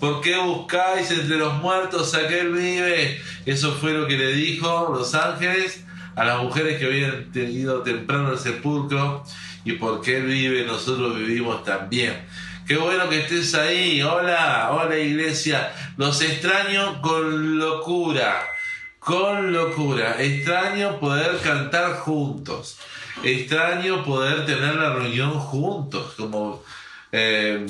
[0.00, 3.20] ¿Por qué buscáis entre los muertos a aquel vive?
[3.46, 8.32] Eso fue lo que le dijo los ángeles a las mujeres que habían tenido temprano
[8.32, 9.24] el sepulcro.
[9.64, 12.14] Y porque Él vive, nosotros vivimos también.
[12.66, 14.02] Qué bueno que estés ahí.
[14.02, 15.72] Hola, hola iglesia.
[15.96, 18.46] Los extraño con locura.
[18.98, 20.22] Con locura.
[20.22, 22.78] Extraño poder cantar juntos.
[23.24, 26.14] Extraño poder tener la reunión juntos.
[26.16, 26.62] Como
[27.10, 27.66] eh,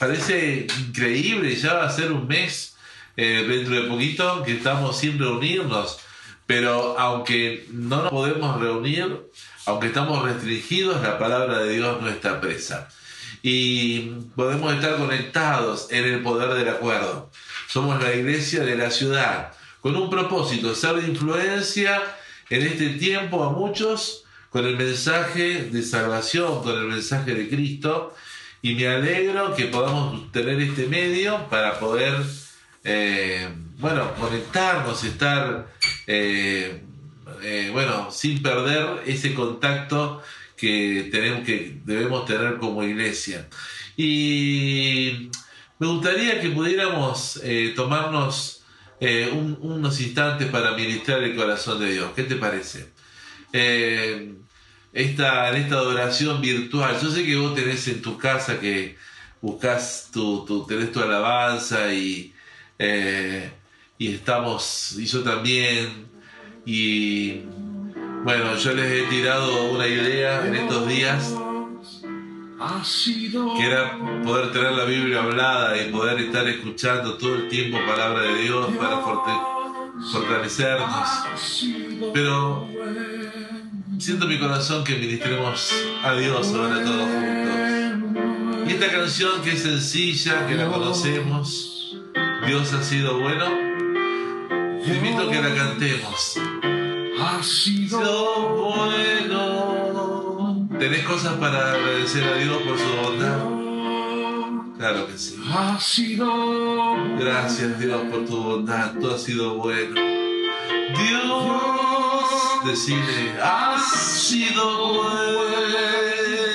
[0.00, 2.74] parece increíble, ya va a ser un mes
[3.18, 5.98] eh, dentro de poquito que estamos sin reunirnos,
[6.46, 9.20] pero aunque no nos podemos reunir,
[9.66, 12.88] aunque estamos restringidos, la palabra de Dios no está presa.
[13.42, 17.30] Y podemos estar conectados en el poder del acuerdo.
[17.68, 22.00] Somos la iglesia de la ciudad, con un propósito, ser de influencia
[22.48, 28.14] en este tiempo a muchos con el mensaje de salvación, con el mensaje de Cristo
[28.62, 32.14] y me alegro que podamos tener este medio para poder,
[32.84, 35.72] eh, bueno, conectarnos, estar,
[36.06, 36.82] eh,
[37.42, 40.22] eh, bueno, sin perder ese contacto
[40.56, 43.48] que tenemos que debemos tener como iglesia.
[43.96, 45.30] Y
[45.78, 47.40] me gustaría que pudiéramos
[47.74, 48.62] tomarnos
[49.00, 52.10] unos instantes para ministrar el corazón de Dios.
[52.14, 52.90] ¿Qué te parece?
[54.92, 56.98] Esta, en esta adoración virtual.
[57.00, 58.96] Yo sé que vos tenés en tu casa que
[59.40, 62.32] buscas tu, tu tenés tu alabanza y,
[62.78, 63.50] eh,
[63.98, 66.08] y estamos, y yo también.
[66.64, 67.42] Y
[68.24, 71.34] bueno, yo les he tirado una idea en estos días
[73.56, 78.20] que era poder tener la Biblia hablada y poder estar escuchando todo el tiempo palabra
[78.20, 79.00] de Dios para
[80.12, 81.08] fortalecernos.
[82.12, 82.68] Pero
[84.00, 85.70] siento mi corazón que ministremos
[86.02, 87.54] a Dios ahora todos juntos.
[88.66, 91.98] Y esta canción que es sencilla, que la conocemos,
[92.46, 93.44] Dios ha sido bueno,
[94.82, 96.38] te invito a que la cantemos.
[97.20, 100.68] Ha sido bueno.
[100.78, 103.38] ¿Tenés cosas para agradecer a Dios por su bondad?
[104.78, 105.36] Claro que sí.
[105.52, 106.26] Ha sido
[107.18, 109.94] Gracias Dios por tu bondad, tú has sido bueno.
[109.94, 111.89] Dios
[112.64, 115.00] decide, has sido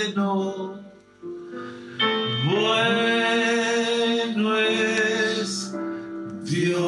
[0.06, 0.80] bueno,
[2.46, 5.74] bueno es
[6.44, 6.82] Dios.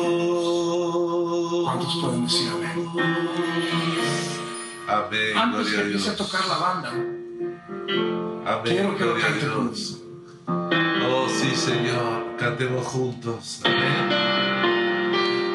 [1.63, 2.89] ¿Cuántos pueden decir amén?
[4.87, 6.29] Amén, Antes gloria a que empiece a Dios.
[6.29, 6.89] tocar la banda,
[8.49, 9.97] Amén, quiero que lo cante Dios.
[10.47, 13.61] Oh, sí, Señor, cantemos juntos.
[13.65, 14.09] Amén.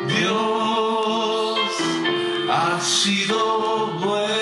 [0.09, 0.52] Dios
[2.83, 4.35] ha sido bueno,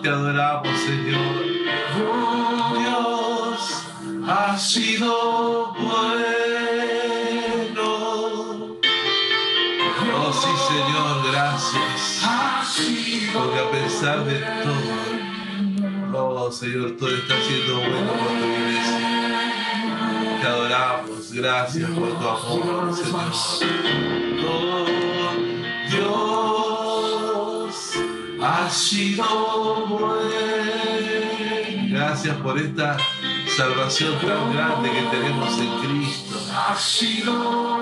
[0.00, 1.42] te adoramos, Señor.
[2.78, 3.58] Dios
[4.28, 6.26] ha sido bueno.
[10.14, 12.22] Oh, sí, Señor, gracias.
[13.34, 14.94] Porque a pesar de todo,
[16.14, 19.00] oh Señor, todo está siendo bueno por tu iglesia.
[20.40, 23.32] Te adoramos, gracias por tu amor, Señor.
[24.48, 25.15] Oh,
[26.06, 27.92] Dios
[28.42, 30.16] ha sido bueno.
[31.88, 32.96] Gracias por esta
[33.56, 36.38] salvación tan grande que tenemos en Cristo.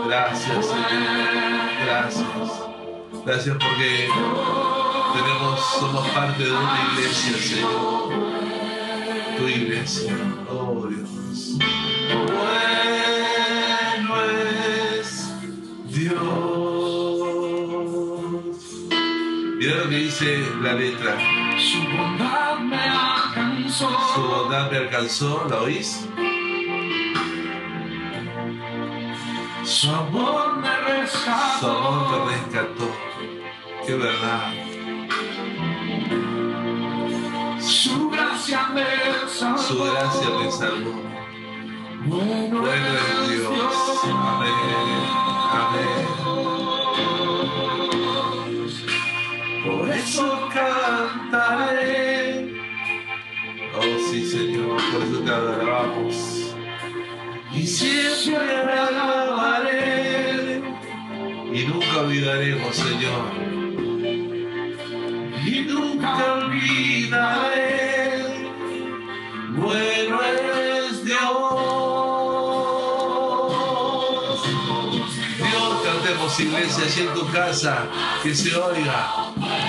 [0.07, 1.85] Gracias, Señor.
[1.85, 2.29] Gracias.
[3.25, 4.09] Gracias porque
[5.15, 8.11] tenemos, somos parte de una iglesia, Señor.
[9.37, 10.17] Tu iglesia.
[10.49, 11.59] Oh Dios.
[19.65, 21.17] Mira lo que dice la letra.
[21.59, 23.89] su bondad me alcanzó.
[24.15, 26.07] Su bondad me alcanzó, ¿la oís?
[29.65, 31.79] Su amor me Su rescató.
[31.79, 32.91] amor me rescató.
[33.87, 34.53] Qué verdad.
[37.59, 38.85] Su gracia me
[39.31, 39.59] salvó.
[39.63, 40.93] Su gracia me salvó.
[42.05, 43.75] Bueno, Bueno es Dios.
[44.05, 44.53] Amén.
[45.55, 46.14] Amén.
[49.65, 52.53] Por eso cantaré.
[53.75, 56.55] Oh sí, Señor, por eso te alabamos.
[57.51, 60.63] Y siempre alabaré.
[61.51, 63.33] Y nunca olvidaremos, Señor.
[65.47, 67.75] Y nunca olvidaré.
[69.57, 71.21] Bueno es Dios.
[75.39, 77.87] Dios, cantemos iglesia allí en tu casa,
[78.23, 79.24] que se oiga.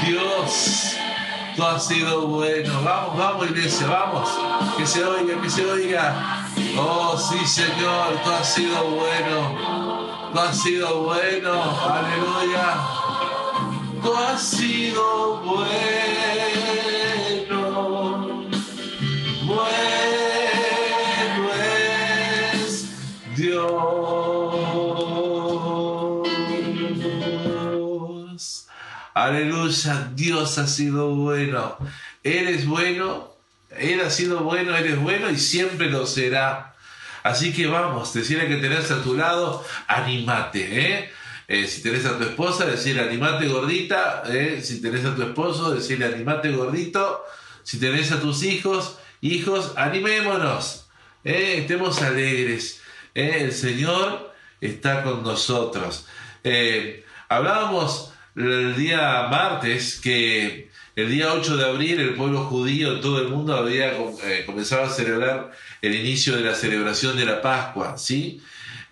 [0.06, 0.96] Dios,
[1.56, 2.82] tú has sido bueno.
[2.84, 4.30] Vamos, vamos iglesia, vamos.
[4.78, 6.46] Que se oiga, que se oiga.
[6.78, 10.30] Oh, sí, Señor, tú has sido bueno.
[10.34, 11.54] Tú has sido bueno.
[11.90, 12.78] Aleluya.
[14.04, 16.35] Tú has sido bueno.
[29.16, 31.78] Aleluya, Dios ha sido bueno.
[32.22, 33.34] Eres bueno,
[33.70, 36.76] Él ha sido bueno, eres bueno y siempre lo será.
[37.24, 41.12] Así que vamos, decirle que tenés a tu lado, animate, ¿eh?
[41.48, 44.62] Eh, si tenés a tu esposa, decirle animate gordita, ¿eh?
[44.62, 47.24] si tenés a tu esposo, decirle animate gordito,
[47.64, 50.88] si tenés a tus hijos, hijos, animémonos,
[51.24, 51.60] ¿eh?
[51.60, 52.82] estemos alegres,
[53.14, 53.38] ¿eh?
[53.40, 56.06] el Señor está con nosotros.
[56.44, 63.22] Eh, hablábamos el día martes que el día 8 de abril el pueblo judío todo
[63.22, 65.52] el mundo había eh, comenzado a celebrar
[65.82, 68.42] el inicio de la celebración de la Pascua, ¿sí?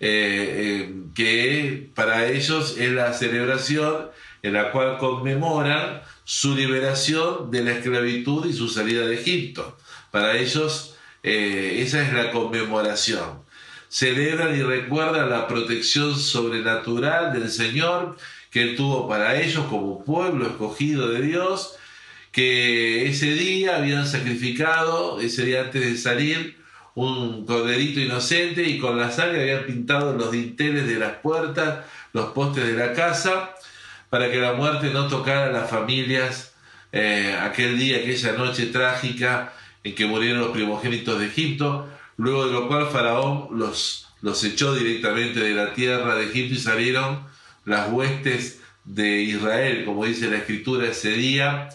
[0.00, 4.10] Eh, eh, que para ellos es la celebración
[4.42, 9.78] en la cual conmemoran su liberación de la esclavitud y su salida de Egipto.
[10.10, 13.44] Para ellos eh, esa es la conmemoración.
[13.88, 18.16] Celebran y recuerdan la protección sobrenatural del Señor
[18.54, 21.74] que Él tuvo para ellos como pueblo escogido de Dios,
[22.30, 26.62] que ese día habían sacrificado, ese día antes de salir,
[26.94, 32.26] un corderito inocente y con la sangre habían pintado los dinteles de las puertas, los
[32.26, 33.56] postes de la casa,
[34.08, 36.54] para que la muerte no tocara a las familias
[36.92, 39.52] eh, aquel día, aquella noche trágica
[39.82, 44.76] en que murieron los primogénitos de Egipto, luego de lo cual Faraón los, los echó
[44.76, 47.33] directamente de la tierra de Egipto y salieron
[47.64, 51.68] las huestes de Israel, como dice la escritura ese día,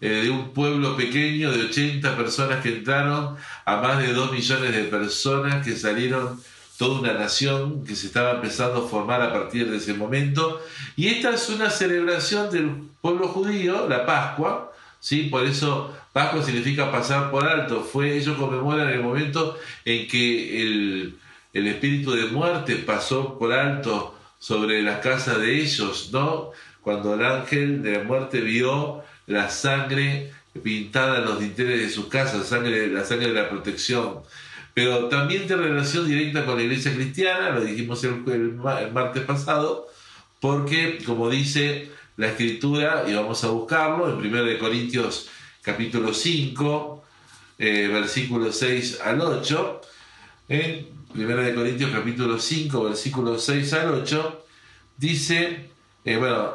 [0.00, 4.74] eh, de un pueblo pequeño de 80 personas que entraron a más de 2 millones
[4.74, 6.40] de personas que salieron
[6.76, 10.60] toda una nación que se estaba empezando a formar a partir de ese momento.
[10.96, 15.24] Y esta es una celebración del pueblo judío, la Pascua, ¿sí?
[15.24, 17.82] por eso Pascua significa pasar por alto.
[17.82, 21.18] Fue, ellos conmemoran el momento en que el,
[21.52, 24.11] el espíritu de muerte pasó por alto
[24.42, 26.50] sobre las casas de ellos, ¿no?
[26.80, 30.32] Cuando el ángel de la muerte vio la sangre
[30.64, 34.22] pintada en los dinteles de sus casas, sangre, la sangre de la protección.
[34.74, 38.54] Pero también tiene relación directa con la iglesia cristiana, lo dijimos el,
[38.92, 39.86] martes pasado,
[40.40, 45.28] porque como dice la escritura, y vamos a buscarlo, en 1 de Corintios
[45.62, 47.04] capítulo 5,
[47.60, 49.80] eh, versículo 6 al 8,
[50.48, 54.44] en 1 de Corintios capítulo 5, versículo 6 al 8,
[54.96, 55.68] dice,
[56.04, 56.54] eh, bueno,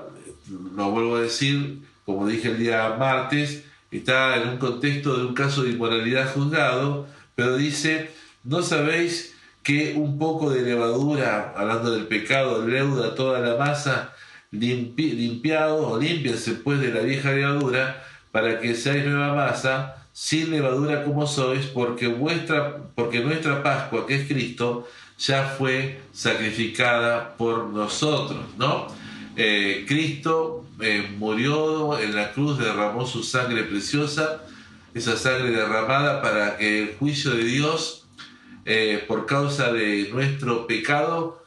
[0.75, 5.35] lo vuelvo a decir, como dije el día martes, está en un contexto de un
[5.35, 8.09] caso de inmoralidad juzgado, pero dice,
[8.43, 14.15] ¿no sabéis que un poco de levadura, hablando del pecado, leuda toda la masa,
[14.49, 20.49] limpi, limpiado o limpiense pues de la vieja levadura, para que seáis nueva masa, sin
[20.49, 24.87] levadura como sois, porque vuestra, porque nuestra Pascua, que es Cristo,
[25.19, 28.87] ya fue sacrificada por nosotros, ¿no?
[29.35, 34.41] Eh, Cristo eh, murió en la cruz, derramó su sangre preciosa,
[34.95, 38.07] esa sangre derramada para que el juicio de Dios,
[38.65, 41.45] eh, por causa de nuestro pecado,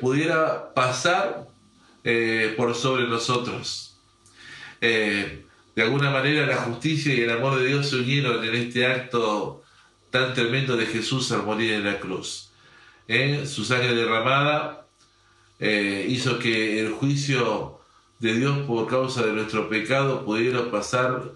[0.00, 1.46] pudiera pasar
[2.56, 3.96] por sobre nosotros.
[5.78, 9.62] De alguna manera la justicia y el amor de Dios se unieron en este acto
[10.10, 12.50] tan tremendo de Jesús al morir en la cruz.
[13.46, 14.88] Su sangre derramada
[15.60, 17.78] hizo que el juicio
[18.18, 21.30] de Dios por causa de nuestro pecado pudiera pasar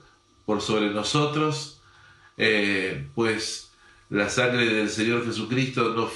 [0.44, 1.80] por sobre nosotros,
[2.36, 3.70] eh, pues
[4.10, 6.10] la sangre del Señor Jesucristo nos,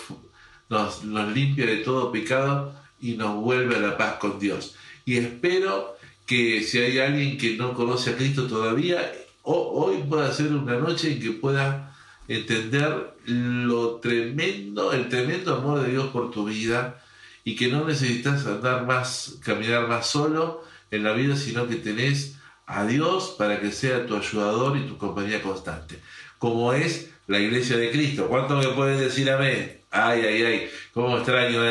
[0.68, 4.74] nos, nos, limpia de todo pecado y nos vuelve a la paz con Dios.
[5.04, 5.95] Y espero
[6.26, 11.12] que si hay alguien que no conoce a Cristo todavía, hoy pueda ser una noche
[11.12, 11.96] en que pueda
[12.28, 17.02] entender lo tremendo, el tremendo amor de Dios por tu vida
[17.44, 22.36] y que no necesitas andar más, caminar más solo en la vida, sino que tenés
[22.66, 26.00] a Dios para que sea tu ayudador y tu compañía constante,
[26.38, 28.26] como es la iglesia de Cristo.
[28.26, 29.80] ¿Cuánto me pueden decir amén?
[29.92, 31.62] Ay, ay, ay, cómo extraño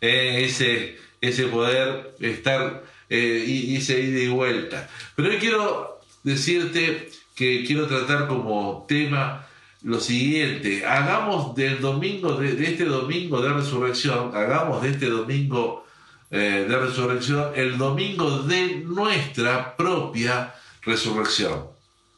[0.00, 4.88] eh, ese, ese poder estar eh, y, ese ida y vuelta.
[5.16, 9.46] Pero hoy quiero decirte que quiero tratar como tema
[9.82, 15.84] lo siguiente, hagamos del domingo, de, de este domingo de resurrección, hagamos de este domingo
[16.30, 21.68] eh, de resurrección el domingo de nuestra propia resurrección.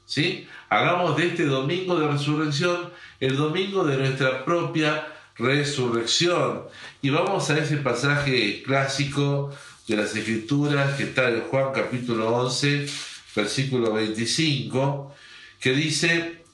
[0.05, 0.49] ¿Sí?
[0.69, 5.07] Hagamos de este domingo de resurrección el domingo de nuestra propia
[5.37, 6.63] resurrección.
[7.03, 9.53] Y vamos a ese pasaje clásico
[9.91, 12.87] de las Escrituras que está en Juan capítulo 11,
[13.35, 15.13] versículo 25,
[15.59, 16.45] que dice,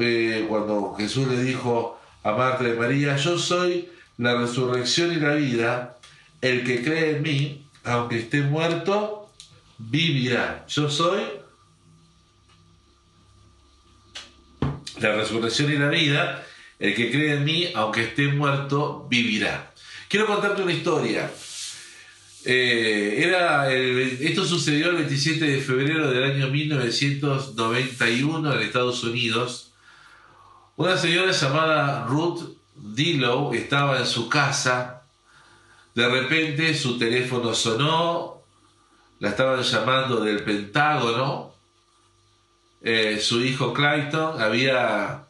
[0.00, 3.88] eh, cuando Jesús le dijo a Marta y María, yo soy
[4.18, 5.98] la resurrección y la vida,
[6.40, 9.32] el que cree en mí, aunque esté muerto,
[9.78, 10.64] vivirá.
[10.68, 11.22] Yo soy
[15.00, 16.46] la resurrección y la vida,
[16.78, 19.72] el que cree en mí, aunque esté muerto, vivirá.
[20.08, 21.28] Quiero contarte una historia.
[22.48, 29.72] Eh, era esto sucedió el 27 de febrero del año 1991 en Estados Unidos.
[30.76, 35.02] Una señora llamada Ruth Dillow estaba en su casa.
[35.96, 38.42] De repente su teléfono sonó.
[39.18, 41.52] La estaban llamando del Pentágono.
[42.80, 45.24] Eh, su hijo Clayton había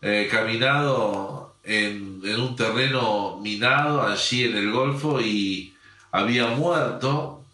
[0.00, 5.71] eh, caminado en, en un terreno minado allí en el Golfo y
[6.12, 7.44] había muerto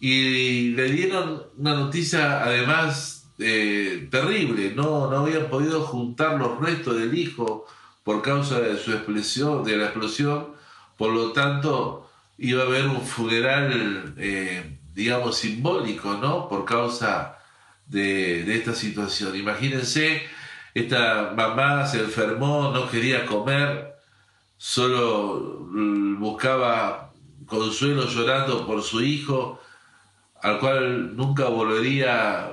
[0.00, 6.96] y le dieron una noticia además eh, terrible, no, no habían podido juntar los restos
[6.96, 7.66] del hijo
[8.02, 10.48] por causa de su explosión, de la explosión,
[10.96, 16.48] por lo tanto iba a haber un funeral, eh, digamos, simbólico, ¿no?
[16.48, 17.38] Por causa
[17.86, 19.36] de, de esta situación.
[19.36, 20.22] Imagínense,
[20.74, 23.94] esta mamá se enfermó, no quería comer,
[24.56, 25.68] solo
[26.18, 27.11] buscaba
[27.52, 29.60] Consuelo llorando por su hijo,
[30.40, 32.52] al cual nunca volvería a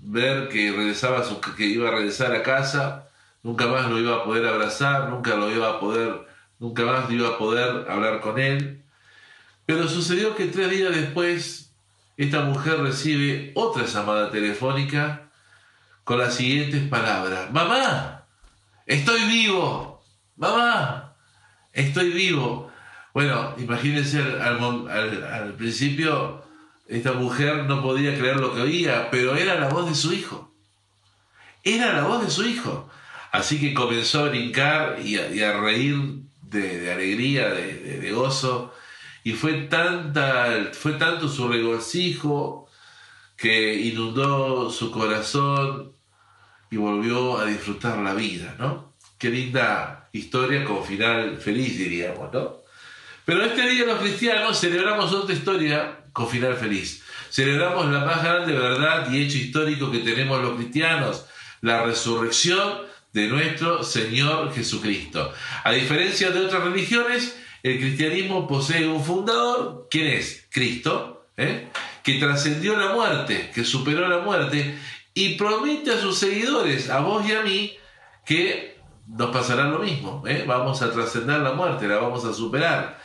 [0.00, 1.22] ver que regresaba
[1.54, 3.10] que iba a regresar a casa,
[3.42, 6.26] nunca más lo iba a poder abrazar, nunca lo iba a poder,
[6.58, 8.82] nunca más iba a poder hablar con él.
[9.66, 11.74] Pero sucedió que tres días después
[12.16, 15.28] esta mujer recibe otra llamada telefónica
[16.04, 18.24] con las siguientes palabras: Mamá,
[18.86, 20.02] estoy vivo,
[20.36, 21.16] mamá,
[21.74, 22.71] estoy vivo.
[23.14, 26.42] Bueno, imagínense al, principio
[26.88, 30.52] esta mujer no podía creer lo que oía, pero era la voz de su hijo.
[31.62, 32.88] Era la voz de su hijo.
[33.30, 35.96] Así que comenzó a brincar y a, reír
[36.42, 38.74] de, alegría, de, gozo.
[39.24, 42.68] Y fue, tanta, fue tanto su regocijo
[43.36, 45.92] que inundó su corazón
[46.70, 48.94] y volvió a disfrutar la vida, ¿no?
[49.18, 52.61] Qué linda historia con final feliz, diríamos, ¿no?
[53.24, 57.02] Pero este día los cristianos celebramos otra historia con final feliz.
[57.30, 61.24] Celebramos la más grande verdad y hecho histórico que tenemos los cristianos,
[61.60, 65.32] la resurrección de nuestro Señor Jesucristo.
[65.64, 70.46] A diferencia de otras religiones, el cristianismo posee un fundador, ¿quién es?
[70.50, 71.68] Cristo, ¿eh?
[72.02, 74.76] que trascendió la muerte, que superó la muerte
[75.14, 77.76] y promete a sus seguidores, a vos y a mí,
[78.24, 80.24] que nos pasará lo mismo.
[80.26, 80.44] ¿eh?
[80.46, 83.01] Vamos a trascender la muerte, la vamos a superar.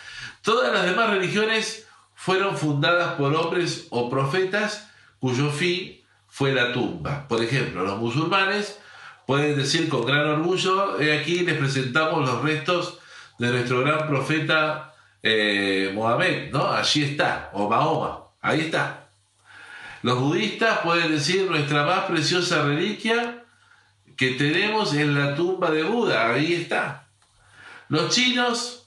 [0.48, 1.86] Todas las demás religiones
[2.16, 4.90] fueron fundadas por hombres o profetas
[5.20, 6.00] cuyo fin
[6.30, 7.28] fue la tumba.
[7.28, 8.80] Por ejemplo, los musulmanes
[9.26, 12.98] pueden decir con gran orgullo, aquí les presentamos los restos
[13.40, 16.72] de nuestro gran profeta eh, Mohamed, ¿no?
[16.72, 19.10] Allí está, o Mahoma, ahí está.
[20.02, 23.44] Los budistas pueden decir nuestra más preciosa reliquia
[24.16, 27.10] que tenemos en la tumba de Buda, ahí está.
[27.90, 28.87] Los chinos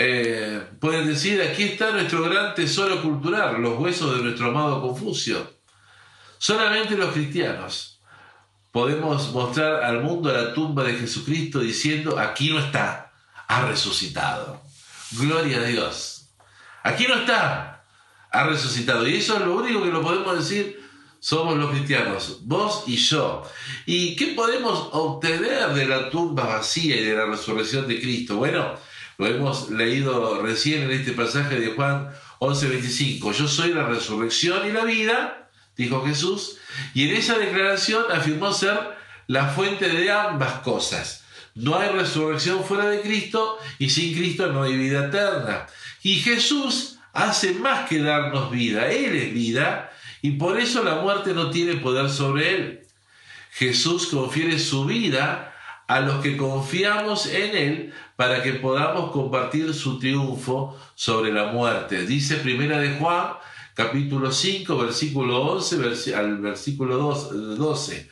[0.00, 5.54] eh, pueden decir, aquí está nuestro gran tesoro cultural, los huesos de nuestro amado Confucio.
[6.38, 8.00] Solamente los cristianos
[8.70, 13.12] podemos mostrar al mundo la tumba de Jesucristo diciendo, aquí no está,
[13.48, 14.62] ha resucitado.
[15.18, 16.28] Gloria a Dios.
[16.84, 17.84] Aquí no está,
[18.30, 19.04] ha resucitado.
[19.04, 20.78] Y eso es lo único que lo podemos decir
[21.20, 23.42] somos los cristianos, vos y yo.
[23.84, 28.36] ¿Y qué podemos obtener de la tumba vacía y de la resurrección de Cristo?
[28.36, 28.76] Bueno,
[29.18, 32.08] lo hemos leído recién en este pasaje de Juan
[32.38, 33.32] 11:25.
[33.32, 36.58] Yo soy la resurrección y la vida, dijo Jesús,
[36.94, 38.78] y en esa declaración afirmó ser
[39.26, 41.24] la fuente de ambas cosas.
[41.56, 45.66] No hay resurrección fuera de Cristo y sin Cristo no hay vida eterna.
[46.04, 48.86] Y Jesús hace más que darnos vida.
[48.86, 49.90] Él es vida
[50.22, 52.86] y por eso la muerte no tiene poder sobre él.
[53.50, 55.56] Jesús confiere su vida
[55.88, 62.06] a los que confiamos en Él para que podamos compartir su triunfo sobre la muerte.
[62.06, 63.32] Dice Primera de Juan,
[63.74, 68.08] capítulo 5, versículo 11 al versículo 12.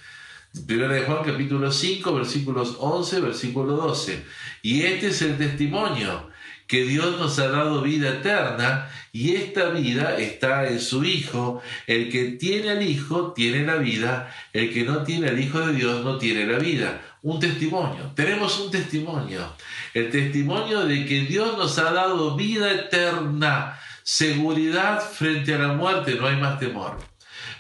[0.67, 4.25] Primera de Juan, capítulo 5, versículos 11, versículo 12.
[4.63, 6.31] Y este es el testimonio
[6.67, 11.63] que Dios nos ha dado vida eterna y esta vida está en su Hijo.
[11.87, 15.75] El que tiene al Hijo tiene la vida, el que no tiene al Hijo de
[15.75, 17.01] Dios no tiene la vida.
[17.27, 19.53] Un testimonio, tenemos un testimonio,
[19.93, 26.15] el testimonio de que Dios nos ha dado vida eterna, seguridad frente a la muerte,
[26.15, 26.97] no hay más temor.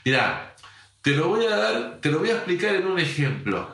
[0.04, 0.54] Mira,
[1.02, 3.68] te lo voy a dar, te lo voy a explicar en un ejemplo.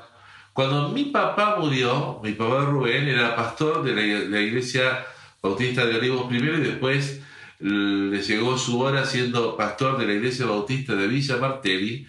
[0.55, 3.95] Cuando mi papá murió, mi papá Rubén era pastor de
[4.31, 5.05] la, iglesia
[5.43, 7.21] bautista de Olivos primero y después
[7.59, 12.07] le llegó su hora siendo pastor de la iglesia bautista de Villa Martelli.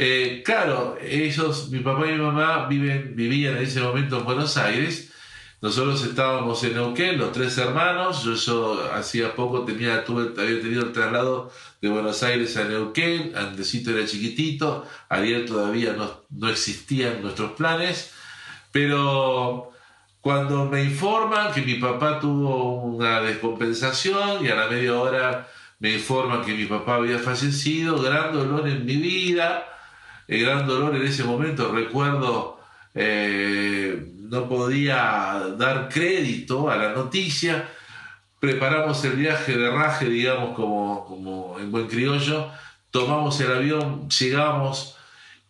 [0.00, 5.12] Eh, claro, ellos, mi papá y mi mamá vivían en ese momento en Buenos Aires.
[5.60, 8.22] Nosotros estábamos en Neuquén, los tres hermanos.
[8.22, 11.50] Yo, yo hacía poco tenía, había tenido el traslado
[11.82, 13.32] de Buenos Aires a Neuquén.
[13.34, 14.86] Andesito era chiquitito.
[15.08, 18.14] Ariel todavía no, no existían nuestros planes.
[18.70, 19.72] Pero
[20.20, 25.48] cuando me informan que mi papá tuvo una descompensación y a la media hora
[25.80, 29.74] me informan que mi papá había fallecido, gran dolor en mi vida,
[30.28, 32.60] el gran dolor en ese momento, recuerdo,
[32.94, 37.66] eh, no podía dar crédito a la noticia,
[38.38, 42.50] preparamos el viaje de raje, digamos, como, como en buen criollo,
[42.90, 44.96] tomamos el avión, llegamos.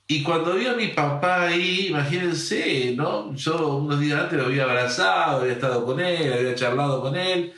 [0.06, 3.34] Y cuando vi a mi papá ahí, imagínense, ¿no?
[3.34, 7.52] Yo unos días antes lo había abrazado, había estado con él, había charlado con él,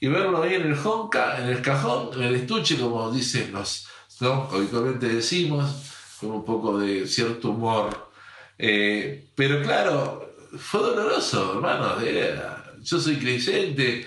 [0.00, 3.86] y verlo ahí en el jonca, en el cajón, en el estuche, como dicen los,
[4.20, 4.48] ¿no?
[4.52, 5.93] Habitualmente decimos,
[6.28, 8.10] un poco de cierto humor.
[8.58, 11.96] Eh, pero claro, fue doloroso, hermano.
[12.82, 14.06] yo soy creyente,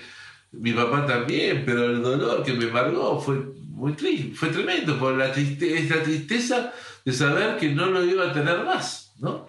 [0.52, 3.36] mi papá también, pero el dolor que me embargó fue
[3.68, 6.72] muy triste, fue tremendo, por la, triste, tristeza
[7.04, 9.48] de saber que no lo iba a tener más, ¿no?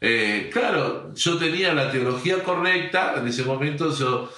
[0.00, 4.30] Eh, claro, yo tenía la teología correcta, en ese momento yo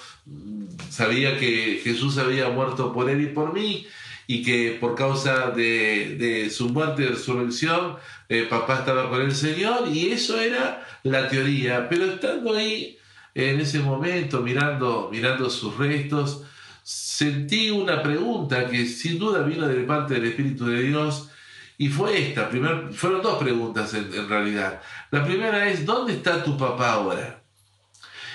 [0.89, 3.85] sabía que Jesús había muerto por él y por mí,
[4.27, 7.95] y que por causa de, su muerte y resurrección,
[8.27, 11.87] eh, papá estaba con el Señor, y eso era la teoría.
[11.87, 12.97] Pero estando ahí,
[13.33, 16.43] en ese momento, mirando, mirando sus restos,
[16.83, 21.29] sentí una pregunta que sin duda vino de parte del Espíritu de Dios,
[21.77, 22.49] y fue esta,
[22.91, 24.81] fueron dos preguntas en, realidad.
[25.11, 27.43] La primera es, ¿dónde está tu papá ahora?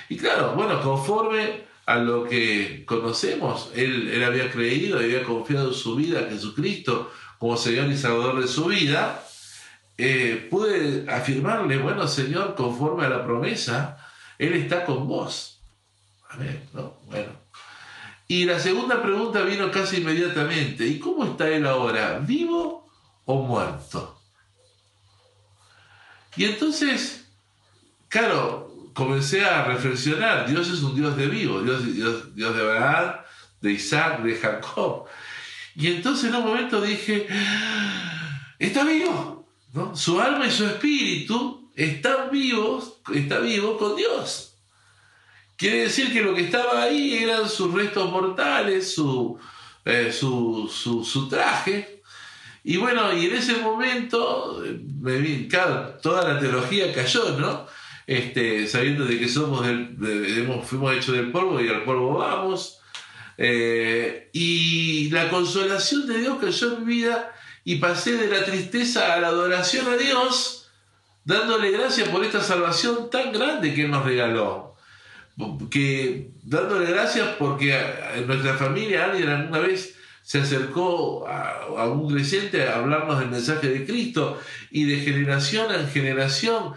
[0.08, 5.96] Y claro, bueno, conforme a lo que conocemos, él, él había creído, había confiado su
[5.96, 9.24] vida a Jesucristo como Señor y Salvador de su vida,
[9.98, 13.98] eh, pude afirmarle, bueno Señor, conforme a la promesa,
[14.38, 15.60] Él está con vos.
[16.30, 16.94] Amén, ¿no?
[17.06, 17.32] Bueno.
[18.28, 22.20] Y la segunda pregunta vino casi inmediatamente, ¿y cómo está Él ahora?
[22.20, 22.88] ¿Vivo
[23.24, 24.18] o muerto.
[26.36, 27.28] Y entonces,
[28.08, 28.61] claro,
[28.94, 33.16] comencé a reflexionar, Dios es un Dios de vivo, Dios, Dios, Dios de Abraham,
[33.60, 35.06] de Isaac, de Jacob.
[35.74, 37.26] Y entonces en un momento dije,
[38.58, 39.96] está vivo, ¿no?
[39.96, 44.54] Su alma y su espíritu están vivos, está vivo con Dios.
[45.56, 49.38] Quiere decir que lo que estaba ahí eran sus restos mortales, su,
[49.84, 52.02] eh, su, su, traje,
[52.64, 54.62] y bueno, y en ese momento,
[55.00, 57.66] me vi, claro, toda la teología cayó, ¿no?
[58.06, 59.96] Este, sabiendo de que somos del,
[60.64, 62.80] fuimos hechos del polvo y al polvo vamos.
[63.38, 67.32] Eh, y la consolación de Dios cayó en mi vida
[67.64, 70.70] y pasé de la tristeza a la adoración a Dios,
[71.24, 74.76] dándole gracias por esta salvación tan grande que nos regaló.
[75.70, 77.74] Que dándole gracias porque
[78.14, 83.68] en nuestra familia alguien alguna vez se acercó a, un creyente a hablarnos del mensaje
[83.68, 86.74] de Cristo y de generación en generación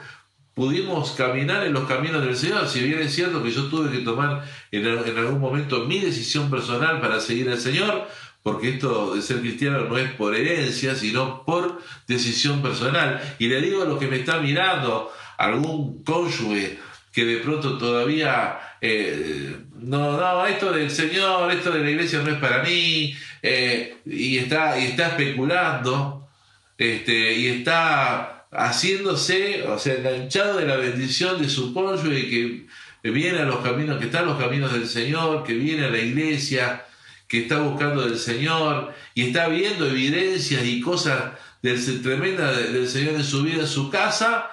[0.56, 2.68] pudimos caminar en los caminos del Señor.
[2.68, 7.00] Si bien es cierto que yo tuve que tomar en, algún momento mi decisión personal
[7.02, 8.08] para seguir al Señor,
[8.42, 13.22] porque esto de ser cristiano no es por herencia, sino por decisión personal.
[13.38, 16.80] Y le digo a los que me están mirando, algún cónyuge
[17.12, 22.32] que de pronto todavía eh, no, no, esto del Señor, esto de la iglesia no
[22.32, 26.30] es para mí, eh, y, está, y está especulando,
[26.78, 33.40] este, y está haciéndose, o sea, enganchado de la bendición de su y que viene
[33.40, 36.86] a los caminos, que está en los caminos del Señor, que viene a la iglesia,
[37.28, 43.16] que está buscando del Señor, y está viendo evidencias y cosas del, tremendas del Señor
[43.16, 44.50] en su vida, en su casa,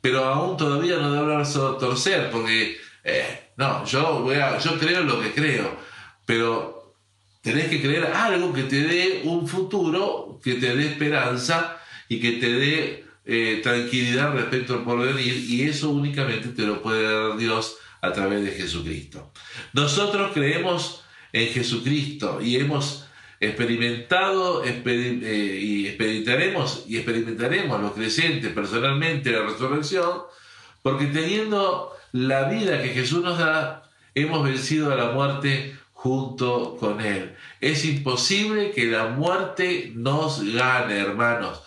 [0.00, 5.02] pero aún todavía no debe hablarse torcer, porque eh, no, yo, voy a, yo creo
[5.02, 5.76] lo que creo,
[6.26, 6.94] pero
[7.42, 12.32] tenés que creer algo que te dé un futuro, que te dé esperanza y que
[12.32, 17.78] te dé eh, tranquilidad respecto al porvenir, y eso únicamente te lo puede dar Dios
[18.02, 19.32] a través de Jesucristo.
[19.72, 23.06] Nosotros creemos en Jesucristo y hemos
[23.40, 30.22] experimentado eh, y experimentaremos y experimentaremos los creyentes personalmente la resurrección
[30.82, 37.00] Porque teniendo la vida que Jesús nos da, hemos vencido a la muerte junto con
[37.00, 37.34] Él.
[37.60, 41.62] Es imposible que la muerte nos gane, hermanos.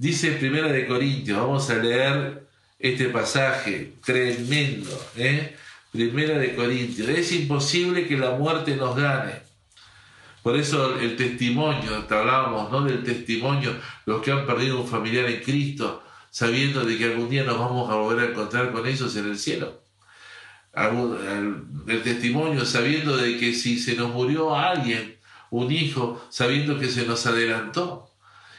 [0.00, 5.54] Dice Primera de Corintios, vamos a leer este pasaje tremendo, ¿eh?
[5.92, 9.42] Primera de Corintios, es imposible que la muerte nos gane.
[10.42, 12.80] Por eso el testimonio, te hablábamos ¿no?
[12.80, 17.44] del testimonio, los que han perdido un familiar en Cristo, sabiendo de que algún día
[17.44, 19.82] nos vamos a volver a encontrar con ellos en el cielo.
[20.72, 25.18] El testimonio, sabiendo de que si se nos murió alguien,
[25.50, 28.09] un hijo, sabiendo que se nos adelantó.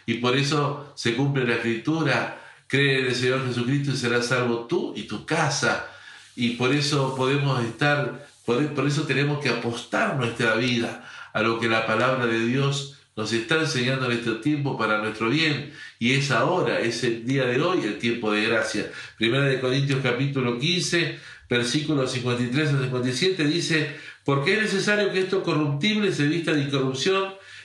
[0.06, 4.66] Y por eso se cumple la escritura, cree en el Señor Jesucristo y serás salvo
[4.68, 5.88] tú y tu casa.
[6.36, 11.68] Y por eso podemos estar, por, eso tenemos que apostar nuestra vida a lo que
[11.68, 15.74] la palabra de Dios nos está enseñando en este tiempo para nuestro bien.
[16.00, 18.92] Y es ahora, es el día de hoy, el tiempo de gracia.
[19.18, 25.44] Primera de Corintios capítulo 15, versículos 53 a 57 dice, porque es necesario que esto
[25.44, 27.34] corruptible se vista de incorrupción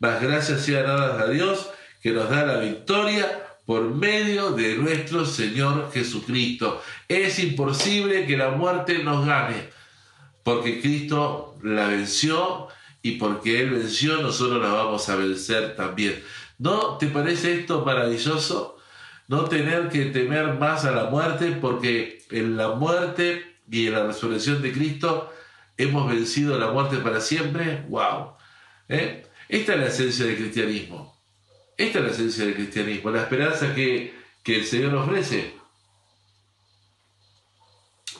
[0.00, 1.70] más gracias sean dadas a Dios
[2.02, 6.82] que nos da la victoria por medio de nuestro Señor Jesucristo.
[7.06, 9.68] Es imposible que la muerte nos gane,
[10.42, 12.68] porque Cristo la venció
[13.02, 16.22] y porque Él venció, nosotros la vamos a vencer también.
[16.58, 18.78] ¿No te parece esto maravilloso?
[19.28, 24.06] No tener que temer más a la muerte, porque en la muerte y en la
[24.06, 25.32] resurrección de Cristo
[25.76, 27.84] hemos vencido la muerte para siempre.
[27.88, 28.32] ¡Wow!
[28.88, 29.24] ¿Eh?
[29.50, 31.20] Esta es la esencia del cristianismo.
[31.76, 35.54] Esta es la esencia del cristianismo, la esperanza que, que el Señor ofrece.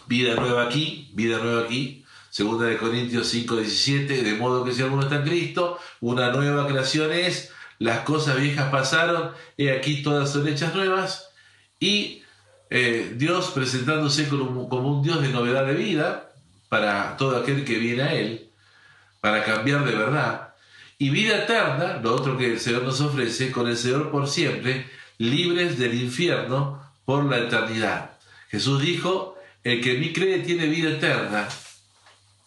[0.08, 4.82] Vida nueva aquí, vida nueva aquí, Segunda de Corintios 5, 17, de modo que si
[4.82, 10.32] alguno está en Cristo, una nueva creación es, las cosas viejas pasaron, y aquí todas
[10.32, 11.30] son hechas nuevas,
[11.78, 12.24] y
[12.70, 16.32] eh, Dios presentándose como un Dios de novedad de vida
[16.68, 18.50] para todo aquel que viene a Él,
[19.20, 20.49] para cambiar de verdad,
[21.00, 24.86] y vida eterna, lo otro que el Señor nos ofrece, con el Señor por siempre,
[25.16, 28.18] libres del infierno por la eternidad.
[28.50, 29.34] Jesús dijo,
[29.64, 31.48] el que en mí cree tiene vida eterna,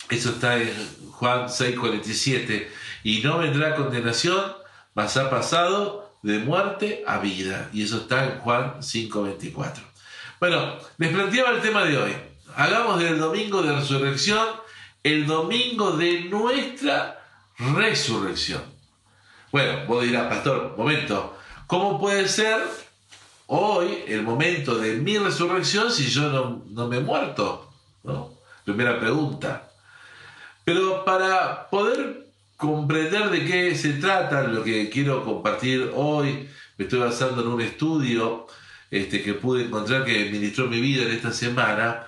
[0.08, 0.72] eso está en
[1.14, 2.68] Juan 6:47.
[3.04, 4.54] Y no vendrá condenación,
[4.94, 7.72] mas ha pasado de muerte a vida.
[7.74, 9.82] Y eso está en Juan 5:24.
[10.40, 12.12] Bueno, les planteaba el tema de hoy.
[12.56, 14.48] Hagamos del domingo de resurrección
[15.02, 17.23] el domingo de nuestra
[17.58, 18.62] resurrección.
[19.52, 21.38] Bueno, vos dirás, pastor, momento,
[21.68, 22.60] ¿cómo puede ser
[23.48, 27.72] hoy el momento de mi resurrección si yo no, no me he muerto?
[28.04, 28.34] ¿No?
[28.66, 29.70] Primera pregunta.
[30.64, 37.00] Pero para poder comprender de qué se trata, lo que quiero compartir hoy, me estoy
[37.00, 38.48] basando en un estudio
[38.90, 42.08] este, que pude encontrar que ministró mi vida en esta semana,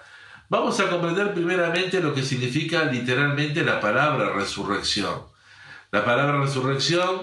[0.49, 5.35] vamos a comprender primeramente lo que significa literalmente la palabra resurrección.
[5.95, 7.21] La palabra resurrección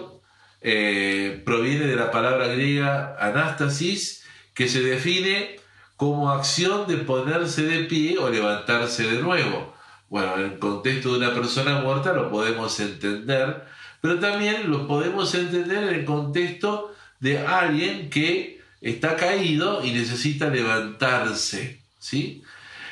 [0.62, 5.61] eh, proviene de la palabra griega anástasis, que se define
[5.98, 9.76] como acción de ponerse de pie o levantarse de nuevo.
[10.08, 13.62] Bueno, en el contexto de una persona muerta lo podemos entender,
[14.00, 20.48] pero también lo podemos entender en el contexto de alguien que está caído y necesita
[20.48, 21.82] levantarse.
[21.98, 22.42] ¿sí?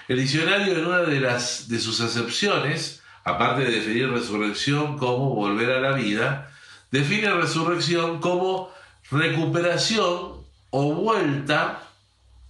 [0.09, 5.71] El diccionario en una de, las, de sus acepciones, aparte de definir resurrección como volver
[5.71, 6.51] a la vida,
[6.91, 8.71] define resurrección como
[9.11, 11.83] recuperación o vuelta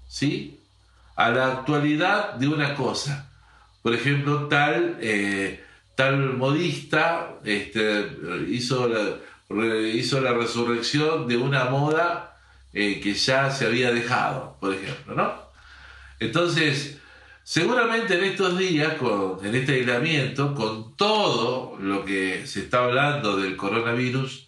[0.08, 0.58] ¿sí?
[1.16, 3.30] a la actualidad de una cosa
[3.82, 8.10] por ejemplo, tal, eh, tal modista este,
[8.48, 12.36] hizo, la, hizo la resurrección de una moda
[12.72, 15.32] eh, que ya se había dejado, por ejemplo, ¿no?
[16.18, 16.98] Entonces,
[17.50, 18.94] seguramente en estos días,
[19.42, 24.46] en este aislamiento, con todo lo que se está hablando del coronavirus,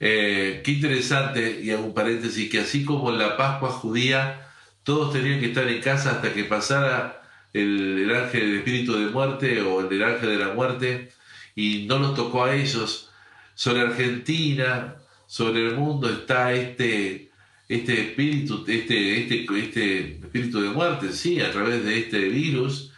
[0.00, 4.48] eh, qué interesante, y hago un paréntesis, que así como en la Pascua judía,
[4.84, 7.20] todos tenían que estar en casa hasta que pasara
[7.52, 11.12] el, ángel del espíritu de muerte o el ángel de la muerte
[11.54, 13.10] y no nos tocó a ellos.
[13.54, 17.30] Sobre Argentina, sobre el mundo está este,
[17.76, 22.92] este espíritu, este, este, este espíritu de muerte, sí, a través de este virus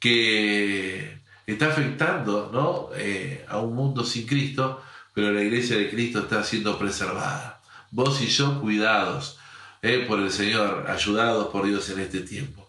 [0.00, 2.90] que está afectando ¿no?
[2.96, 4.82] Eh, a un mundo sin Cristo,
[5.14, 7.60] pero la iglesia de Cristo está siendo preservada.
[7.90, 9.38] Vos y yo cuidados
[9.82, 12.68] eh, por el Señor, ayudados por Dios en este tiempo.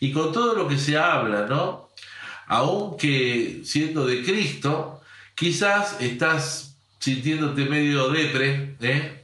[0.00, 1.88] Y con todo lo que se habla, ¿no?
[2.46, 5.00] Aunque siendo de Cristo,
[5.34, 9.17] quizás estás sintiéndote medio depre, ¿eh?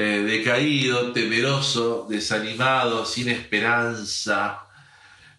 [0.00, 4.60] Eh, decaído, temeroso, desanimado, sin esperanza,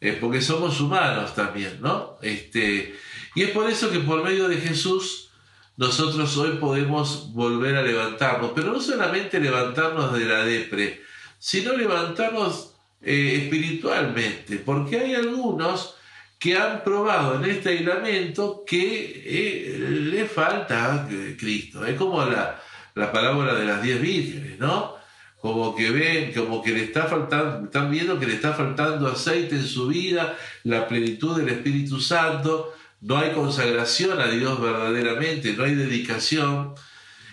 [0.01, 2.17] eh, porque somos humanos también, ¿no?
[2.21, 2.93] Este,
[3.35, 5.29] y es por eso que por medio de Jesús
[5.77, 11.03] nosotros hoy podemos volver a levantarnos, pero no solamente levantarnos de la depre,
[11.37, 15.95] sino levantarnos espiritualmente, porque hay algunos
[16.37, 19.77] que han probado en este aislamiento que
[20.11, 21.85] le falta Cristo.
[21.85, 22.61] Es como la,
[22.99, 24.95] la parábola de las diez vírgenes, ¿no?
[25.41, 29.55] Como que ven, como que le está faltando, están viendo que le está faltando aceite
[29.55, 35.63] en su vida, la plenitud del Espíritu Santo, no hay consagración a Dios verdaderamente, no
[35.63, 36.75] hay dedicación.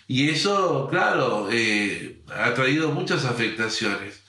[0.07, 4.22] Y eso, claro, eh, ha traído muchas afectaciones.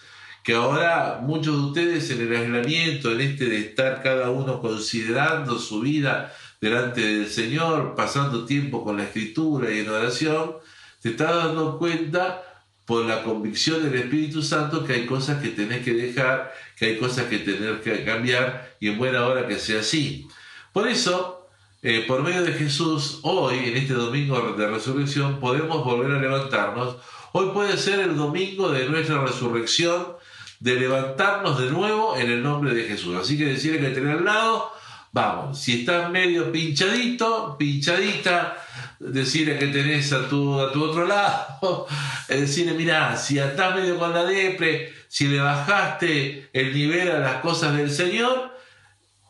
[0.44, 5.60] Que ahora muchos de ustedes en el aislamiento, en este de estar cada uno considerando
[5.60, 10.56] su vida delante del Señor, pasando tiempo con la escritura y en oración,
[11.02, 12.44] te estás dando cuenta
[12.86, 16.98] por la convicción del Espíritu Santo que hay cosas que tenés que dejar, que hay
[16.98, 20.28] cosas que tenés que cambiar y en buena hora que sea así.
[20.72, 21.50] Por eso,
[21.82, 26.96] eh, por medio de Jesús, hoy, en este domingo de resurrección, podemos volver a levantarnos.
[27.34, 30.16] Hoy puede ser el domingo de nuestra resurrección,
[30.60, 33.18] de levantarnos de nuevo en el nombre de Jesús.
[33.18, 34.72] Así que decirle que tener al lado,
[35.12, 38.58] vamos, si estás medio pinchadito, pinchadita,
[39.00, 41.88] decirle que tenés a tu, a tu otro lado,
[42.28, 47.36] decirle, mira, si estás medio con la depre, si le bajaste el nivel a las
[47.42, 48.56] cosas del Señor,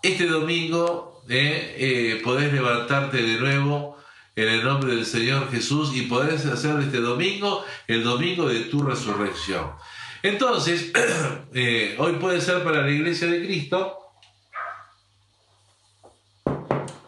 [0.01, 3.97] este domingo eh, eh, podés levantarte de nuevo
[4.36, 8.84] en el nombre del Señor Jesús y podés hacer este domingo el domingo de tu
[8.84, 9.71] resurrección.
[10.23, 10.91] Entonces,
[11.53, 13.97] eh, hoy puede ser para la iglesia de Cristo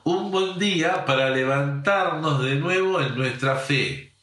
[0.03, 4.13] un buen día para levantarnos de nuevo en nuestra fe.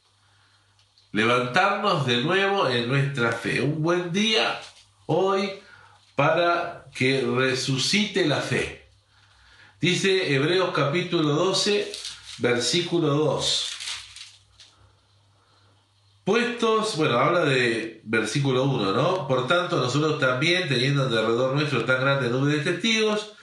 [1.12, 3.60] Levantarnos de nuevo en nuestra fe.
[3.60, 4.58] Un buen día
[5.04, 5.50] hoy
[6.14, 8.88] para que resucite la fe.
[9.78, 11.92] Dice Hebreos capítulo 12,
[12.38, 13.72] versículo 2.
[16.24, 19.28] Puestos, bueno, habla de versículo 1, ¿no?
[19.28, 23.35] Por tanto, nosotros también, teniendo alrededor nuestro tan grande número de testigos,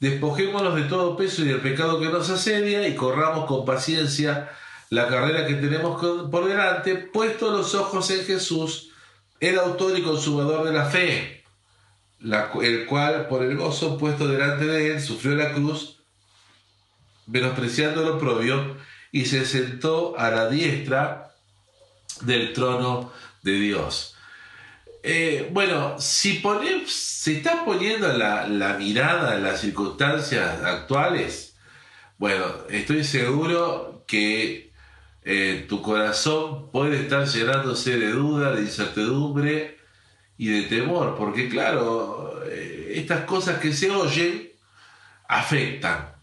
[0.00, 4.50] Despojémonos de todo peso y del pecado que nos asedia y corramos con paciencia
[4.88, 8.90] la carrera que tenemos por delante, puesto los ojos en Jesús,
[9.38, 11.44] el autor y consumador de la fe,
[12.20, 15.98] el cual por el gozo puesto delante de él sufrió la cruz,
[17.26, 18.76] menospreciando lo propio,
[19.12, 21.34] y se sentó a la diestra
[22.22, 24.09] del trono de Dios.
[25.02, 26.42] Eh, bueno, si,
[26.86, 31.56] si estás poniendo la, mirada en las circunstancias actuales,
[32.18, 34.72] bueno, estoy seguro que
[35.24, 39.78] eh, tu corazón puede estar llenándose de duda, de incertidumbre
[40.36, 44.50] y de temor, porque claro, eh, estas cosas que se oyen
[45.28, 46.14] afectan.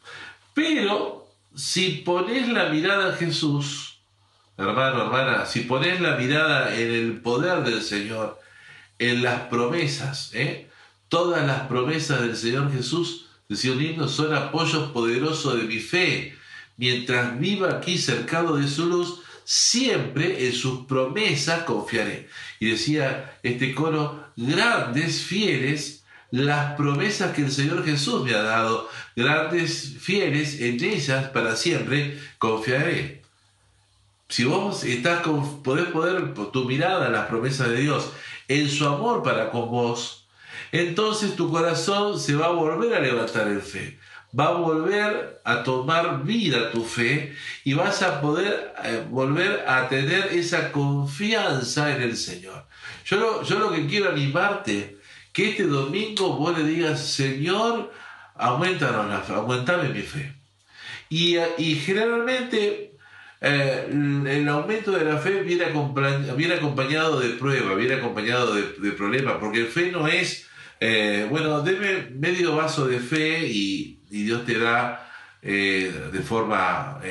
[0.53, 4.01] Pero si pones la mirada en Jesús,
[4.55, 8.39] hermano, hermana, si pones la mirada en el poder del Señor,
[8.99, 10.31] en las promesas.
[10.33, 10.67] ¿eh?
[11.09, 16.35] Todas las promesas del Señor Jesús, decía un himno, son apoyos poderosos de mi fe.
[16.77, 22.27] Mientras viva aquí cercado de su luz, siempre en sus promesas confiaré.
[22.59, 28.89] Y decía este coro, grandes, fieles, las promesas que el Señor Jesús me ha dado,
[29.15, 33.21] grandes, fieles, en ellas para siempre confiaré.
[34.29, 38.11] Si vos estás con, podés poner tu mirada en las promesas de Dios
[38.47, 40.27] en su amor para con vos,
[40.71, 43.99] entonces tu corazón se va a volver a levantar en fe,
[44.37, 49.87] va a volver a tomar vida tu fe y vas a poder eh, volver a
[49.87, 52.65] tener esa confianza en el Señor.
[53.05, 54.97] Yo lo, yo lo que quiero animarte,
[55.31, 57.91] que este domingo vos le digas, Señor,
[58.35, 60.33] aumentanos la aumentame mi fe.
[61.09, 62.86] Y, y generalmente
[63.39, 69.65] eh, el aumento de la fe viene, acompañado de prueba, viene acompañado de, problemas, porque
[69.65, 70.47] fe no es,
[70.79, 77.01] eh, bueno, deme medio vaso de fe y, Dios te da eh, de forma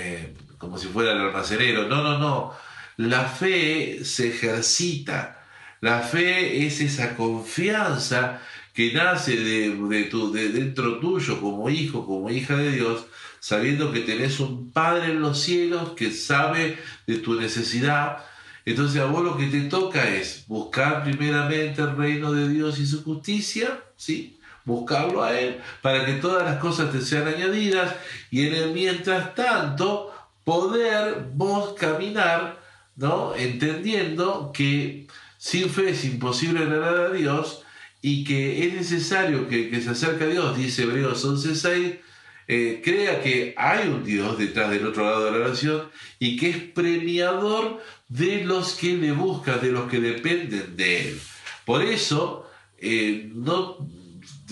[0.57, 1.87] como si fuera el almacenero.
[1.89, 2.53] No, no, no.
[2.97, 5.45] La fe se ejercita.
[5.83, 8.41] La fe es esa confianza
[8.73, 13.07] que nace de, de tu, de dentro tuyo como hijo, como hija de Dios,
[13.47, 18.25] sabiendo que tenés un Padre en los cielos que sabe de tu necesidad.
[18.65, 22.87] Entonces a vos lo que te toca es buscar primeramente el reino de Dios y
[22.89, 24.41] su justicia, ¿sí?
[24.65, 27.95] Buscarlo a Él para que todas las cosas te sean añadidas
[28.33, 32.61] y en el mientras tanto poder vos caminar,
[32.97, 33.33] ¿no?
[33.37, 35.07] Entendiendo que
[35.39, 37.63] sin fe es imposible agradar a Dios
[38.03, 42.01] y que es necesario que, que se acerque a Dios, dice Hebreos 11.6,
[42.49, 46.51] eh, crea que hay un Dios detrás del otro lado de la oración y que
[46.51, 51.21] es premiador de los que le buscan, de los que dependen de Él.
[51.65, 53.89] Por eso, eh, no,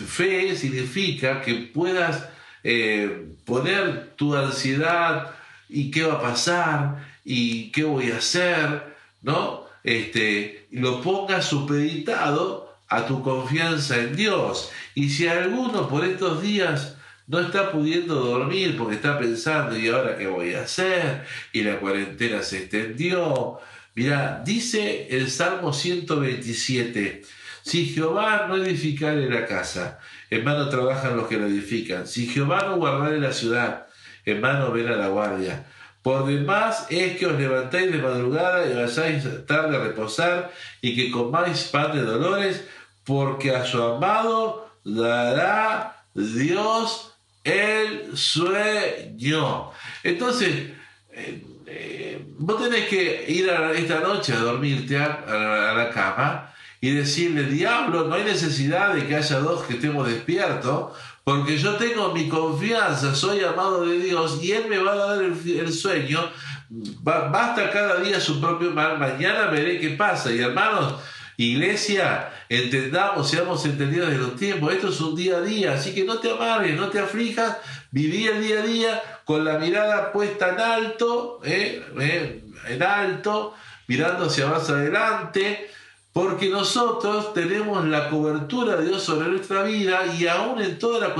[0.06, 2.28] fe significa que puedas
[2.64, 5.34] eh, poner tu ansiedad
[5.68, 9.64] y qué va a pasar y qué voy a hacer, ¿no?
[9.84, 14.70] Este, lo pongas supeditado a tu confianza en Dios.
[14.94, 16.93] Y si alguno por estos días
[17.26, 21.24] no está pudiendo dormir porque está pensando, ¿y ahora qué voy a hacer?
[21.52, 23.58] Y la cuarentena se extendió.
[23.94, 27.22] Mira, dice el Salmo 127,
[27.62, 32.06] si Jehová no edificare la casa, en vano trabajan los que la edifican.
[32.06, 33.86] Si Jehová no guardare la ciudad,
[34.26, 35.64] en vano ven a la guardia.
[36.02, 41.10] Por demás es que os levantéis de madrugada y vayáis tarde a reposar y que
[41.10, 42.66] comáis pan de dolores,
[43.04, 47.13] porque a su amado dará Dios
[47.44, 49.70] el sueño.
[50.02, 50.70] Entonces,
[51.12, 56.90] eh, eh, vos tenés que ir a esta noche a dormirte a, la cama y
[56.90, 62.12] decirle, diablo, no hay necesidad de que haya dos que estemos despiertos, porque yo tengo
[62.12, 66.20] mi confianza, soy amado de Dios y Él me va a dar el, el sueño.
[66.68, 70.32] basta cada día su propio mal, mañana veré qué pasa.
[70.32, 70.94] Y hermanos,
[71.36, 74.72] Iglesia, entendamos, seamos entendidos de los tiempos.
[74.72, 77.56] Esto es un día a día, así que no te amargues, no te aflijas.
[77.90, 81.84] Viví el día a día con la mirada puesta en alto, ¿eh?
[82.00, 82.44] ¿Eh?
[82.68, 83.54] en alto,
[83.88, 85.70] mirando hacia más adelante,
[86.12, 91.12] porque nosotros tenemos la cobertura de Dios sobre nuestra vida y aún en todas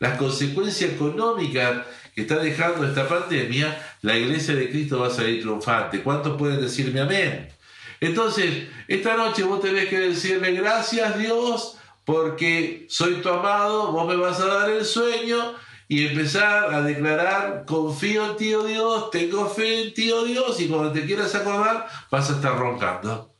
[0.00, 5.42] las consecuencias económicas que está dejando esta pandemia, la iglesia de Cristo va a salir
[5.42, 6.02] triunfante.
[6.02, 7.55] ¿Cuántos pueden decirme amén?
[8.00, 14.16] Entonces, esta noche vos tenés que decirle gracias Dios porque soy tu amado, vos me
[14.16, 15.54] vas a dar el sueño
[15.88, 20.60] y empezar a declarar, confío en ti, oh Dios, tengo fe en ti, oh Dios,
[20.60, 23.32] y cuando te quieras acordar vas a estar roncando.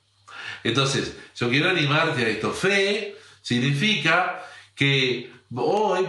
[0.64, 2.52] Entonces, yo quiero animarte a esto.
[2.52, 4.42] Fe significa
[4.74, 6.06] que hoy,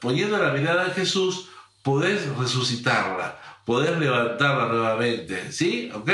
[0.00, 1.48] poniendo la mirada en Jesús,
[1.82, 5.92] podés resucitarla poder levantarla nuevamente, ¿sí?
[5.94, 6.10] ¿Ok?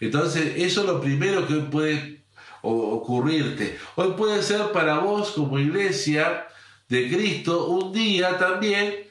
[0.00, 2.24] Entonces, eso es lo primero que hoy puede
[2.62, 3.78] ocurrirte.
[3.94, 6.48] Hoy puede ser para vos como iglesia
[6.88, 9.08] de Cristo un día también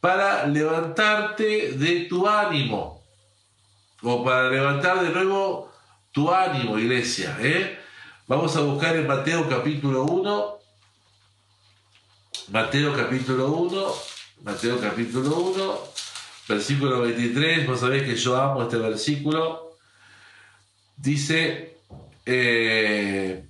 [0.00, 3.04] para levantarte de tu ánimo,
[4.00, 5.70] o para levantar de nuevo
[6.12, 7.36] tu ánimo, iglesia.
[7.42, 7.78] ¿eh?
[8.26, 10.58] Vamos a buscar en Mateo capítulo 1,
[12.48, 13.94] Mateo capítulo 1,
[14.44, 15.93] Mateo capítulo 1,
[16.48, 19.76] versículo 23, vos sabés que yo amo este versículo,
[20.96, 21.76] dice,
[22.26, 23.44] eh,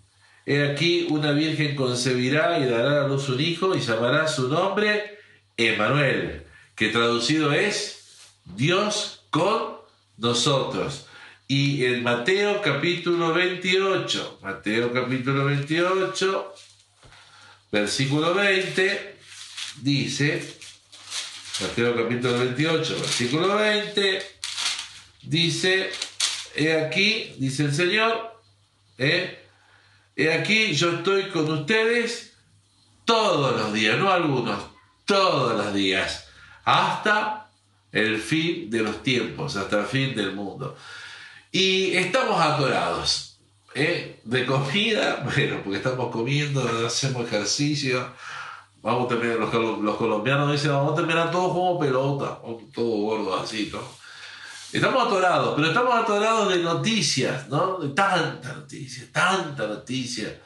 [0.47, 5.19] he aquí una virgen concebirá y dará a luz un hijo y llamará su nombre
[5.57, 9.77] Emanuel, que traducido es Dios con
[10.17, 11.07] nosotros.
[11.47, 16.55] Y en Mateo capítulo 28, Mateo capítulo 28,
[17.71, 19.17] versículo 20,
[19.83, 20.59] dice,
[21.61, 24.23] Mateo capítulo 28, versículo 20,
[25.23, 25.89] dice,
[26.57, 28.43] he aquí, dice el Señor,
[28.99, 29.39] ¿eh?
[30.17, 32.33] he aquí yo estoy con ustedes
[33.05, 34.65] todos los días, no algunos,
[35.05, 36.27] todos los días,
[36.65, 37.49] hasta
[37.93, 40.77] el fin de los tiempos, hasta el fin del mundo.
[41.53, 43.39] Y estamos atorados.
[43.77, 44.21] ¿eh?
[44.25, 48.13] De comida, bueno, porque estamos comiendo, hacemos ejercicio,
[48.85, 52.39] Vamos a terminar, los, colombianos dicen, vamos a terminar todos como pelota,
[52.75, 53.81] todo gordo así, ¿no?
[54.71, 57.79] Estamos atorados, pero estamos atorados de noticias, ¿no?
[57.79, 60.39] De tanta noticia, tanta noticia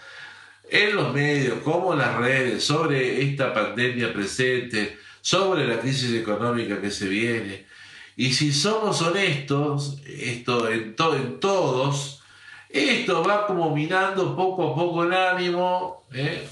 [0.70, 6.80] en los medios, como en las redes, sobre esta pandemia presente, sobre la crisis económica
[6.80, 7.66] que se viene.
[8.14, 12.22] Y si somos honestos, esto en, en todos,
[12.68, 16.48] esto va como minando poco a poco el ánimo, ¿eh?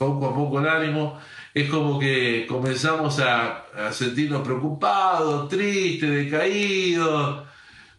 [0.00, 1.20] Poco a poco el ánimo,
[1.52, 7.46] es como que comenzamos a, sentirnos preocupados, tristes, decaídos,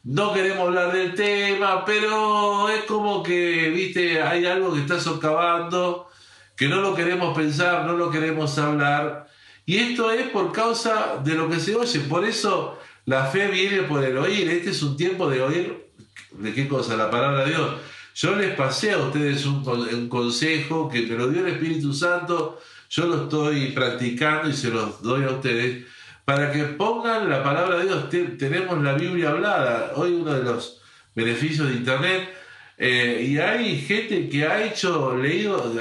[0.03, 6.07] no queremos hablar del tema, pero es como que, viste, hay algo que está socavando
[6.55, 9.27] que no lo queremos pensar, no lo queremos hablar.
[9.67, 11.99] Y esto es por causa de lo que se oye.
[11.99, 14.49] Por eso la fe viene por el oír.
[14.49, 15.91] Este es un tiempo de oír,
[16.31, 16.95] ¿de qué cosa?
[16.95, 17.75] La palabra de Dios.
[18.15, 22.59] Yo les pasé a ustedes un, un consejo que me lo dio el Espíritu Santo.
[22.89, 25.85] Yo lo estoy practicando y se los doy a ustedes
[26.25, 28.37] para que pongan la palabra de Dios.
[28.37, 29.93] tenemos la Biblia hablada.
[29.95, 30.81] Hoy uno de los
[31.15, 32.29] beneficios de Internet.
[32.77, 35.71] Eh, y hay gente que ha hecho, leído,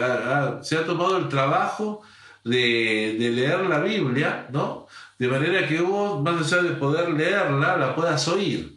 [0.63, 2.03] se ha tomado el trabajo
[2.45, 4.87] de, leer la Biblia, ¿no?
[5.19, 8.77] De manera que vos, más allá de poder leerla, la puedas oír.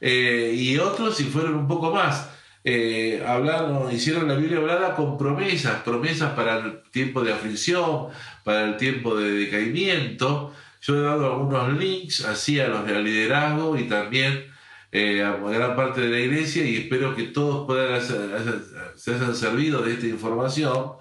[0.00, 2.29] Eh, y otros, si fueron un poco más,
[2.64, 8.08] eh, hablaron, hicieron la Biblia hablada con promesas, promesas para el tiempo de aflicción,
[8.44, 10.52] para el tiempo de decaimiento.
[10.82, 14.50] Yo he dado algunos links así a los de liderazgo y también
[14.92, 19.82] eh, a gran parte de la iglesia y espero que todos puedan se hayan servido
[19.82, 20.92] de esta información.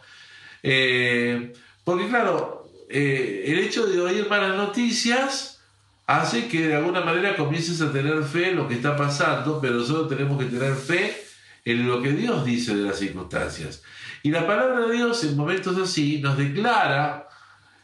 [0.61, 1.53] Eh,
[1.83, 5.61] porque claro, eh, el hecho de oír malas noticias
[6.05, 9.83] hace que de alguna manera comiences a tener fe en lo que está pasando, pero
[9.83, 11.28] solo tenemos que tener fe
[11.65, 13.83] en lo que Dios dice de las circunstancias.
[14.23, 17.27] Y la palabra de Dios en momentos así nos declara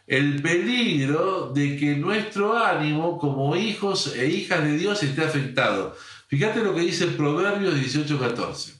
[0.08, 5.96] el peligro de que nuestro ánimo como hijos e hijas de Dios esté afectado.
[6.28, 8.74] Fíjate lo que dice Proverbios 18.14.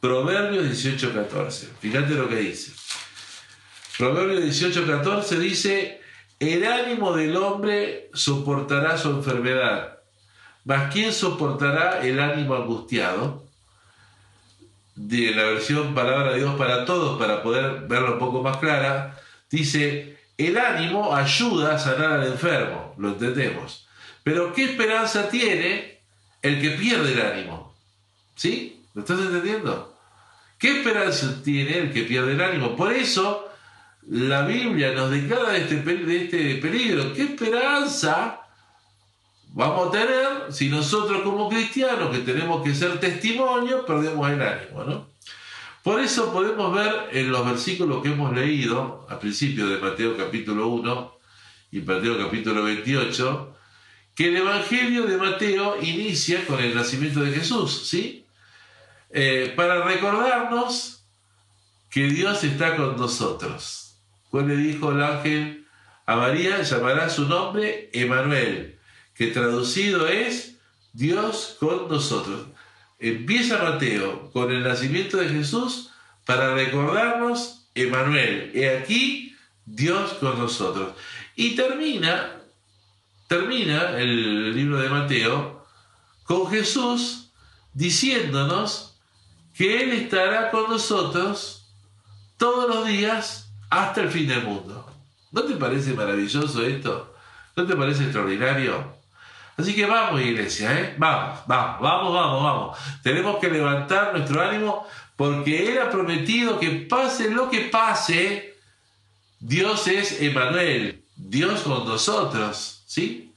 [0.00, 1.68] Proverbios 18.14.
[1.80, 2.72] Fíjate lo que dice.
[3.98, 6.00] Proverbios 18.14 dice,
[6.38, 9.98] el ánimo del hombre soportará su enfermedad,
[10.64, 13.47] mas ¿quién soportará el ánimo angustiado?
[14.98, 19.18] De la versión Palabra de Dios para Todos, para poder verlo un poco más clara,
[19.48, 23.86] dice, el ánimo ayuda a sanar al enfermo, lo entendemos.
[24.24, 26.00] Pero ¿qué esperanza tiene
[26.42, 27.74] el que pierde el ánimo?
[28.34, 28.84] ¿Sí?
[28.94, 29.96] ¿Lo estás entendiendo?
[30.58, 32.74] ¿Qué esperanza tiene el que pierde el ánimo?
[32.76, 33.48] Por eso
[34.08, 37.14] la Biblia nos declara de este, de este peligro.
[37.14, 38.37] ¿Qué esperanza
[39.48, 44.84] vamos a tener si nosotros como cristianos, que tenemos que ser testimonio, perdemos el ánimo?
[44.84, 45.08] ¿no?
[45.82, 50.68] Por eso podemos ver en los versículos que hemos leído, al principio de Mateo capítulo
[50.68, 51.18] 1
[51.72, 53.56] y Mateo capítulo 28,
[54.14, 58.26] que el Evangelio de Mateo inicia con el nacimiento de Jesús, ¿sí?
[59.10, 61.04] Eh, para recordarnos
[61.90, 63.96] que Dios está con nosotros.
[64.30, 65.66] Pues le dijo el ángel
[66.04, 68.77] a María, llamará su nombre Emanuel,
[69.18, 70.58] que traducido es
[70.92, 72.46] Dios con nosotros.
[73.00, 75.90] Empieza Mateo con el nacimiento de Jesús
[76.24, 78.52] para recordarnos Emanuel.
[78.54, 80.92] He aquí Dios con nosotros.
[81.34, 82.40] Y termina,
[83.26, 85.66] termina el libro de Mateo
[86.22, 87.32] con Jesús
[87.74, 89.00] diciéndonos
[89.52, 91.74] que Él estará con nosotros
[92.36, 94.88] todos los días hasta el fin del mundo.
[95.32, 97.16] ¿No te parece maravilloso esto?
[97.56, 98.97] ¿No te parece extraordinario?
[99.58, 100.94] Así que vamos, iglesia, ¿eh?
[100.98, 102.78] Vamos, vamos, vamos, vamos, vamos.
[103.02, 104.86] Tenemos que levantar nuestro ánimo
[105.16, 108.54] porque Él ha prometido que pase lo que pase,
[109.40, 113.32] Dios es Emanuel, Dios con nosotros, ¿sí?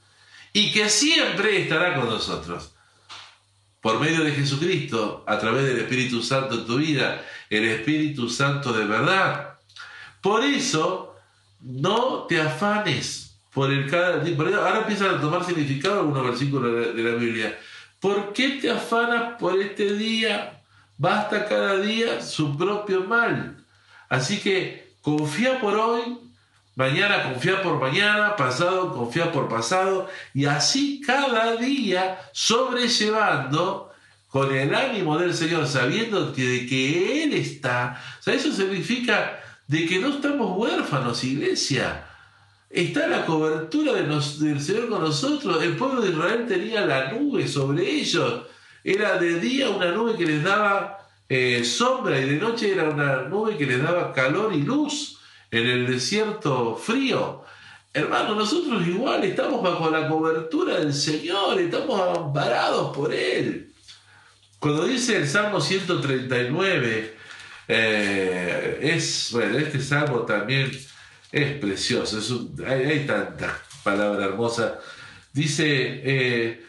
[0.52, 2.72] Y que siempre estará con nosotros.
[3.80, 8.72] Por medio de Jesucristo, a través del Espíritu Santo en tu vida, el Espíritu Santo
[8.72, 9.58] de verdad.
[10.20, 11.16] Por eso,
[11.60, 13.21] no te afanes
[13.52, 17.58] por el cada Ahora empiezan a tomar significado algunos versículos de la, Biblia.
[18.00, 20.62] ¿Por qué te afanas por este día?
[20.96, 23.56] Basta cada día su propio mal.
[24.08, 26.18] Así que confía por hoy,
[26.76, 33.92] mañana confía por mañana, pasado confía por pasado, y así cada día sobrellevando
[34.28, 38.02] con el ánimo del Señor, sabiendo que de que Él está.
[38.18, 42.06] O sea, eso significa de que no estamos huérfanos, iglesia
[42.72, 45.62] está la cobertura del Señor con nosotros.
[45.62, 48.46] El pueblo de Israel tenía la nube sobre ellos.
[48.82, 50.98] Era de día una nube que les daba
[51.28, 55.18] eh, sombra y de noche era una nube que les daba calor y luz
[55.50, 57.44] en el desierto frío.
[57.94, 63.70] Hermano, nosotros igual estamos bajo la cobertura del Señor, estamos amparados por Él.
[64.58, 67.16] Cuando dice el Salmo 139,
[67.68, 70.70] eh, es, bueno, este salmo también
[71.32, 74.78] es precioso, hay, tanta palabra hermosa.
[75.32, 75.64] Dice,
[76.04, 76.62] eh,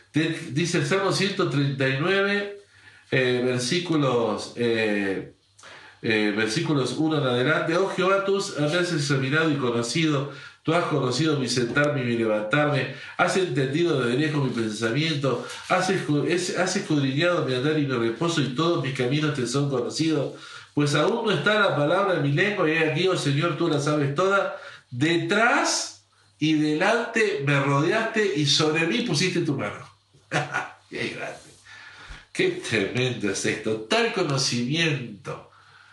[0.52, 2.60] dice el Salmo 139,
[3.12, 5.34] eh, versículos, eh,
[6.02, 7.76] versículos 1 en adelante.
[7.76, 10.32] Oh Jehová, tú has examinado y conocido,
[10.64, 15.90] tú has conocido mi sentarme y mi levantarme, has entendido de lejos mi pensamiento, has,
[15.90, 20.36] has escudriñado mi andar y mi reposo y todos mis caminos te son conocidos
[20.74, 23.80] pues aún no está la palabra en mi lengua, y aquí, oh Señor, tú la
[23.80, 24.58] sabes toda.
[24.90, 26.06] Detrás
[26.40, 29.88] y delante me rodeaste y sobre mí pusiste tu mano.
[30.90, 31.40] ¡Qué grande!
[32.32, 33.82] ¡Qué tremendo es esto!
[33.82, 35.52] Tal conocimiento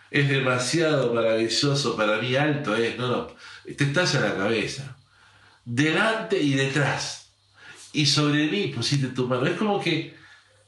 [0.09, 3.27] es demasiado maravilloso para mí, alto es, no, no,
[3.63, 4.97] te estalla la cabeza.
[5.63, 7.29] Delante y detrás.
[7.93, 9.45] Y sobre mí pusiste tu mano.
[9.45, 10.15] Es como que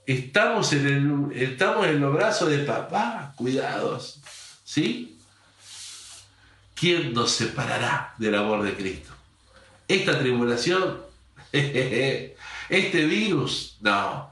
[0.05, 4.19] estamos en, el, estamos en los brazos de papá, cuidados.
[4.63, 5.17] ¿Sí?
[6.75, 9.13] ¿Quién nos separará del amor de Cristo?
[9.87, 11.01] Esta tribulación,
[11.51, 14.31] este virus, no.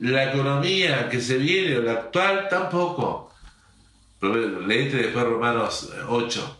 [0.00, 3.32] La economía que se viene, la actual, tampoco.
[4.20, 6.59] Leete después Romanos 8.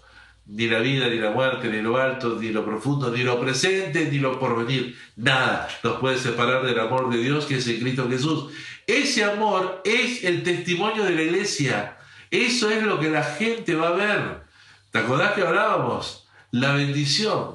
[0.53, 4.09] Ni la vida, ni la muerte, ni lo alto, ni lo profundo, ni lo presente,
[4.11, 4.99] ni lo porvenir.
[5.15, 8.53] Nada nos puede separar del amor de Dios que es en Cristo Jesús.
[8.85, 11.99] Ese amor es el testimonio de la iglesia.
[12.33, 14.41] Eso es lo que la gente va a ver.
[14.91, 16.27] ¿Te acordás que hablábamos?
[16.51, 17.55] La bendición.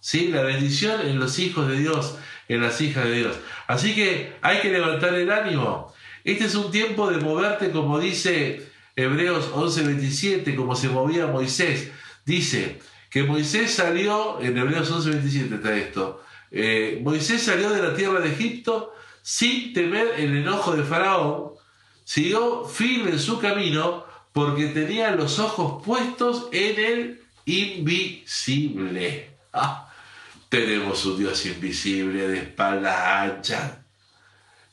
[0.00, 0.28] ¿Sí?
[0.28, 2.16] La bendición en los hijos de Dios,
[2.48, 3.36] en las hijas de Dios.
[3.66, 5.92] Así que hay que levantar el ánimo.
[6.24, 8.66] Este es un tiempo de moverte, como dice
[8.96, 11.90] Hebreos 11:27, como se movía Moisés.
[12.24, 18.20] Dice que Moisés salió, en Hebreos 11:27 está esto, eh, Moisés salió de la tierra
[18.20, 21.52] de Egipto sin temer el enojo de Faraón,
[22.04, 29.30] siguió firme en su camino porque tenía los ojos puestos en el invisible.
[29.52, 29.92] Ah,
[30.48, 33.84] tenemos un Dios invisible de espalda ancha,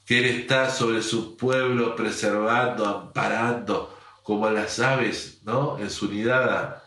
[0.06, 5.78] que Él está sobre su pueblo preservando, amparando, como las aves, ¿no?
[5.80, 6.82] En su unidad,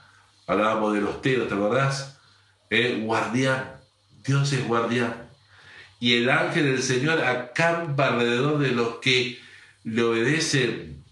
[0.47, 2.18] hablábamos de los teros, ¿te acordás?
[2.70, 3.76] Eh, guardián,
[4.24, 5.28] Dios es guardián.
[6.01, 9.38] Y el ángel del Señor acampa alrededor de los que
[9.84, 11.03] le obedecen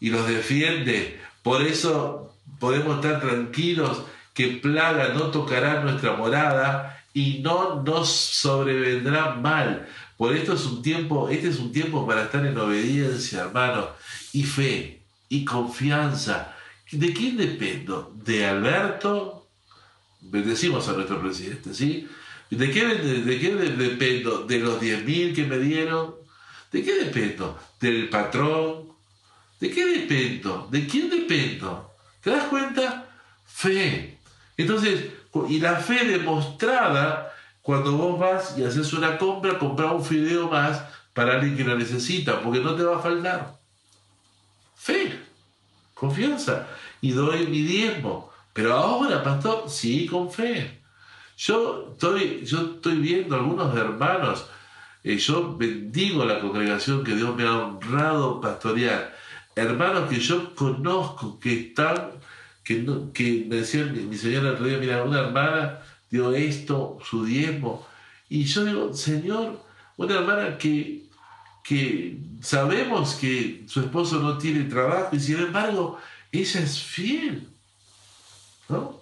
[0.00, 1.20] y los defiende.
[1.42, 4.02] Por eso podemos estar tranquilos
[4.34, 9.88] que plaga no tocará nuestra morada y no nos sobrevendrá mal.
[10.16, 13.88] Por esto es un tiempo, este es un tiempo para estar en obediencia, hermano,
[14.32, 16.53] y fe y confianza.
[16.94, 18.12] ¿De quién dependo?
[18.24, 19.48] ¿De Alberto?
[20.20, 22.08] Bendecimos a nuestro presidente, ¿sí?
[22.50, 24.46] ¿De qué, de, dependo?
[24.46, 26.14] ¿De los 10.000 que me dieron?
[26.70, 27.58] ¿De qué dependo?
[27.80, 28.92] ¿Del patrón?
[29.60, 30.68] ¿De qué dependo?
[30.70, 31.90] ¿De quién dependo?
[32.22, 33.06] ¿Te das cuenta?
[33.46, 34.18] Fe.
[34.56, 35.06] Entonces,
[35.48, 37.32] y la fe demostrada
[37.62, 40.82] cuando vos vas y haces una compra, comprar un fideo más
[41.12, 43.56] para alguien que lo necesita, porque no te va a faltar.
[44.76, 45.18] Fe,
[45.94, 46.66] confianza.
[47.04, 48.30] Y doy mi diezmo.
[48.54, 50.80] Pero ahora, pastor, sí, con fe.
[51.36, 54.46] Yo estoy, yo estoy viendo algunos hermanos,
[55.02, 59.14] eh, yo bendigo la congregación que Dios me ha honrado pastorear.
[59.54, 62.12] Hermanos que yo conozco, que están,
[62.62, 65.80] que, no, que me decía mi, señora el otro día, mira, una hermana
[66.10, 67.86] dio esto, su diezmo.
[68.30, 69.60] Y yo digo, Señor,
[69.98, 71.02] una hermana que,
[71.62, 75.98] que sabemos que su esposo no tiene trabajo y sin embargo
[76.40, 77.48] ella es fiel.
[78.68, 79.00] ¿no?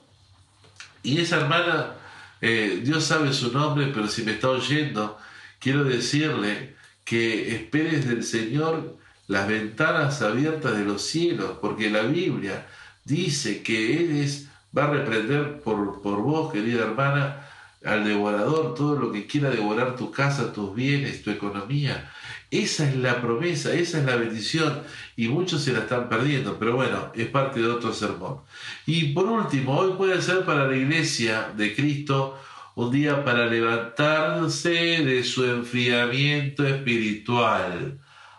[1.02, 1.94] Y esa hermana
[2.40, 5.16] eh, Dios sabe su nombre, pero si me está oyendo,
[5.60, 6.74] quiero decirle
[7.04, 12.66] que esperes del Señor las ventanas abiertas de los cielos, porque la Biblia
[13.04, 17.48] dice que Él es, va a reprender por, por vos, querida hermana,
[17.84, 22.10] al devorador, todo lo que quiera devorar tu casa, tus bienes, tu economía.
[22.52, 24.82] Esa es la promesa, esa es la bendición.
[25.16, 28.40] Y muchos se la están perdiendo, pero bueno, es parte de otro sermón.
[28.84, 32.38] Y por último, hoy puede ser para la iglesia de Cristo
[32.74, 37.98] un día para levantarse de su enfriamiento espiritual,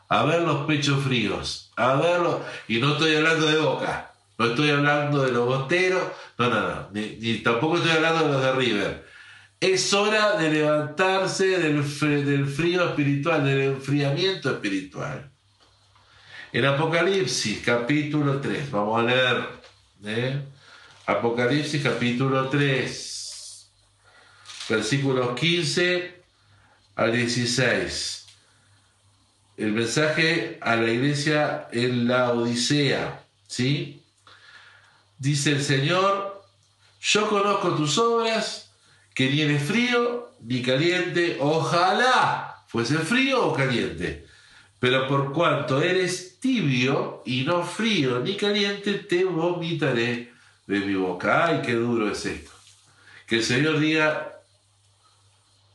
[0.09, 4.69] a ver los pechos fríos, a verlo, y no estoy hablando de boca, no estoy
[4.69, 6.03] hablando de los boteros,
[6.37, 9.12] no, no, no, ni tampoco estoy hablando de los de River
[9.71, 15.31] es hora de levantarse del, frío espiritual, del enfriamiento espiritual.
[16.51, 19.47] En Apocalipsis capítulo 3, vamos a leer.
[20.03, 20.41] ¿eh?
[21.05, 23.71] Apocalipsis capítulo 3,
[24.67, 26.21] versículos 15
[26.95, 28.25] al 16.
[29.55, 34.03] El mensaje a la iglesia en la Odisea, ¿sí?
[35.17, 36.43] Dice el Señor,
[36.99, 38.72] yo conozco tus obras
[39.13, 44.25] que ni eres frío ni caliente, ojalá fuese frío o caliente.
[44.79, 50.33] Pero por cuanto eres tibio y no frío ni caliente, te vomitaré
[50.67, 51.45] de mi boca.
[51.45, 52.51] Ay, qué duro es esto.
[53.25, 54.39] Que el Señor diga,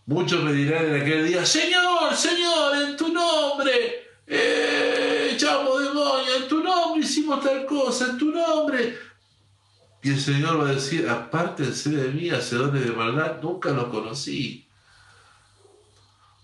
[0.07, 6.49] muchos me dirán en aquel día, Señor, Señor, en tu nombre, eh, echamos demonios, en
[6.49, 9.08] tu nombre hicimos tal cosa en tu nombre.
[10.03, 14.67] Y el Señor va a decir, apártense de mí, hacedores de maldad, nunca los conocí.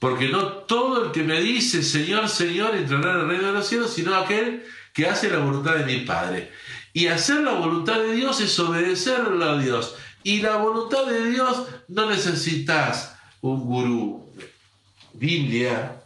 [0.01, 3.67] Porque no todo el que me dice Señor, Señor entrará en el reino de los
[3.67, 6.53] cielos, sino aquel que hace la voluntad de mi Padre.
[6.93, 9.97] Y hacer la voluntad de Dios es obedecerle a Dios.
[10.23, 14.31] Y la voluntad de Dios no necesitas un gurú.
[15.15, 16.04] Biblia.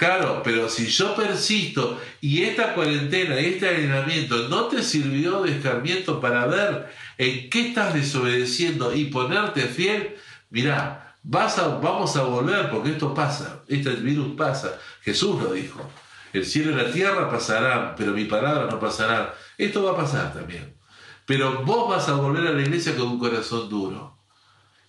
[0.00, 6.22] Claro, pero si yo persisto y esta cuarentena, este aislamiento no te sirvió de escarmiento
[6.22, 10.16] para ver en qué estás desobedeciendo y ponerte fiel,
[10.48, 14.78] mira, vas a, vamos a volver porque esto pasa, este virus pasa.
[15.02, 15.86] Jesús lo dijo.
[16.32, 19.34] El cielo y la tierra pasarán, pero mi palabra no pasará.
[19.58, 20.76] Esto va a pasar también.
[21.26, 24.16] Pero vos vas a volver a la iglesia con un corazón duro.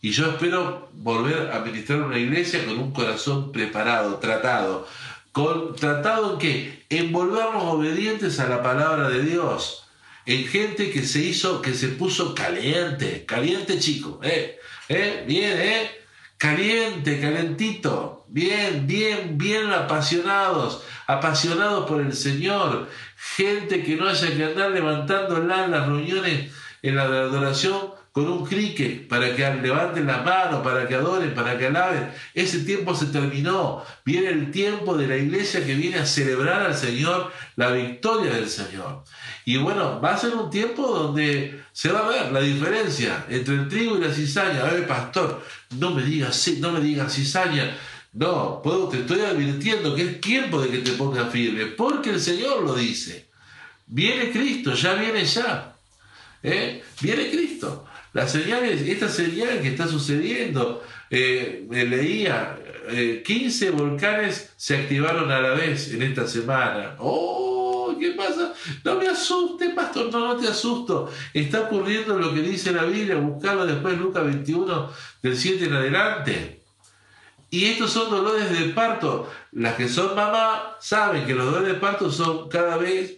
[0.02, 4.88] Y yo espero volver a ministrar una iglesia con un corazón preparado, tratado.
[5.32, 6.86] Con, ¿Tratado en qué?
[6.90, 9.86] En volvernos obedientes a la palabra de Dios.
[10.26, 14.60] En gente que se hizo, que se puso caliente, caliente chico, ¿eh?
[14.90, 15.24] ¿Eh?
[15.28, 15.92] Bien, ¿eh?
[16.38, 22.90] Caliente, calentito, bien, bien, bien apasionados, apasionados por el Señor,
[23.36, 28.46] gente que no haya que andar levantándola en las reuniones, en la adoración, con un
[28.46, 32.12] crique para que levanten las manos, para que adoren, para que alaben.
[32.34, 33.84] Ese tiempo se terminó.
[34.04, 38.50] Viene el tiempo de la iglesia que viene a celebrar al Señor, la victoria del
[38.50, 39.04] Señor.
[39.46, 43.56] Y bueno, va a ser un tiempo donde se va a ver la diferencia entre
[43.56, 44.62] el trigo y la cizaña.
[44.62, 45.42] A ver, pastor,
[45.78, 47.78] no me digas, no me digas cizaña.
[48.14, 52.62] No, te estoy advirtiendo que es tiempo de que te pongas firme, porque el Señor
[52.64, 53.30] lo dice.
[53.88, 55.74] Viene Cristo, ya viene ya.
[56.44, 56.84] ¿Eh?
[57.00, 57.86] Viene Cristo.
[58.14, 62.60] Las señales, esta señal que está sucediendo, eh, leía,
[63.24, 66.96] 15 eh, volcanes se activaron a la vez en esta semana.
[67.00, 67.96] ¡Oh!
[68.00, 68.54] ¿Qué pasa?
[68.84, 71.10] No me asuste, pastor, no, no te asusto.
[71.34, 74.90] Está ocurriendo lo que dice la Biblia, buscarlo después Lucas 21,
[75.22, 76.62] del 7 en adelante.
[77.50, 79.30] Y estos son dolores de parto.
[79.52, 83.18] Las que son mamá saben que los dolores de parto son cada vez,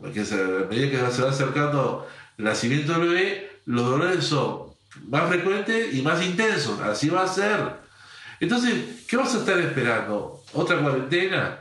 [0.00, 4.74] porque a medida que se va acercando el nacimiento del bebé, los dolores son
[5.08, 6.80] más frecuentes y más intensos.
[6.80, 7.84] Así va a ser.
[8.40, 10.42] Entonces, ¿qué vas a estar esperando?
[10.52, 11.60] ¿Otra cuarentena?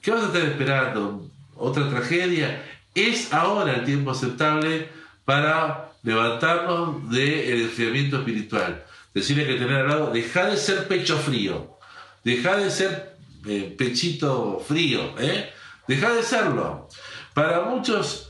[0.00, 1.28] ¿Qué vas a estar esperando?
[1.56, 2.64] ¿Otra tragedia?
[2.94, 4.88] Es ahora el tiempo aceptable
[5.24, 8.84] para levantarnos del enfriamiento espiritual.
[9.14, 11.76] Decirle que tener al lado, deja de ser pecho frío,
[12.24, 13.16] deja de ser
[13.46, 15.52] eh, pechito frío, ¿eh?
[15.86, 16.88] deja de serlo.
[17.34, 18.29] Para muchos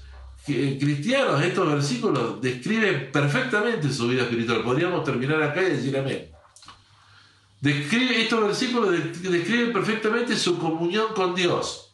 [0.78, 4.62] cristianos, estos versículos describen perfectamente su vida espiritual.
[4.62, 6.30] Podríamos terminar acá y decir amén.
[7.60, 8.90] Describe, estos versículos
[9.22, 11.90] describen perfectamente su comunión con Dios.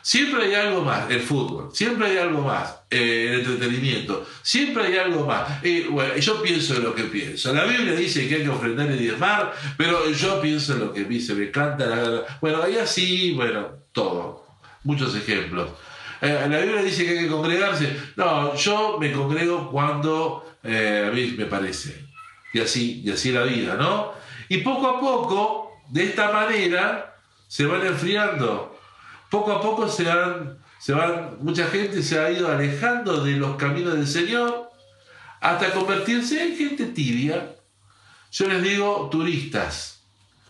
[0.00, 4.98] Siempre hay algo más, el fútbol, siempre hay algo más, eh, el entretenimiento, siempre hay
[4.98, 5.62] algo más.
[5.90, 7.54] bueno, yo pienso en lo que pienso.
[7.54, 11.04] La Biblia dice que hay que ofrendar y diezmar, pero yo pienso en lo que
[11.04, 12.38] dice, me canta la...
[12.42, 14.44] Bueno, ahí así, bueno, todo.
[14.82, 15.70] Muchos ejemplos.
[16.20, 17.96] Eh, la Biblia dice que hay que congregarse.
[18.16, 22.06] No, yo me congrego cuando eh, a mí me parece.
[22.52, 24.12] Y así, y así la vida, ¿no?
[24.48, 27.16] Y poco a poco, de esta manera,
[27.48, 28.78] se van enfriando.
[29.30, 33.56] Poco a poco se van, se van, mucha gente se ha ido alejando de los
[33.56, 34.70] caminos del Señor
[35.40, 37.56] hasta convertirse en gente tibia.
[38.30, 40.02] Yo les digo turistas,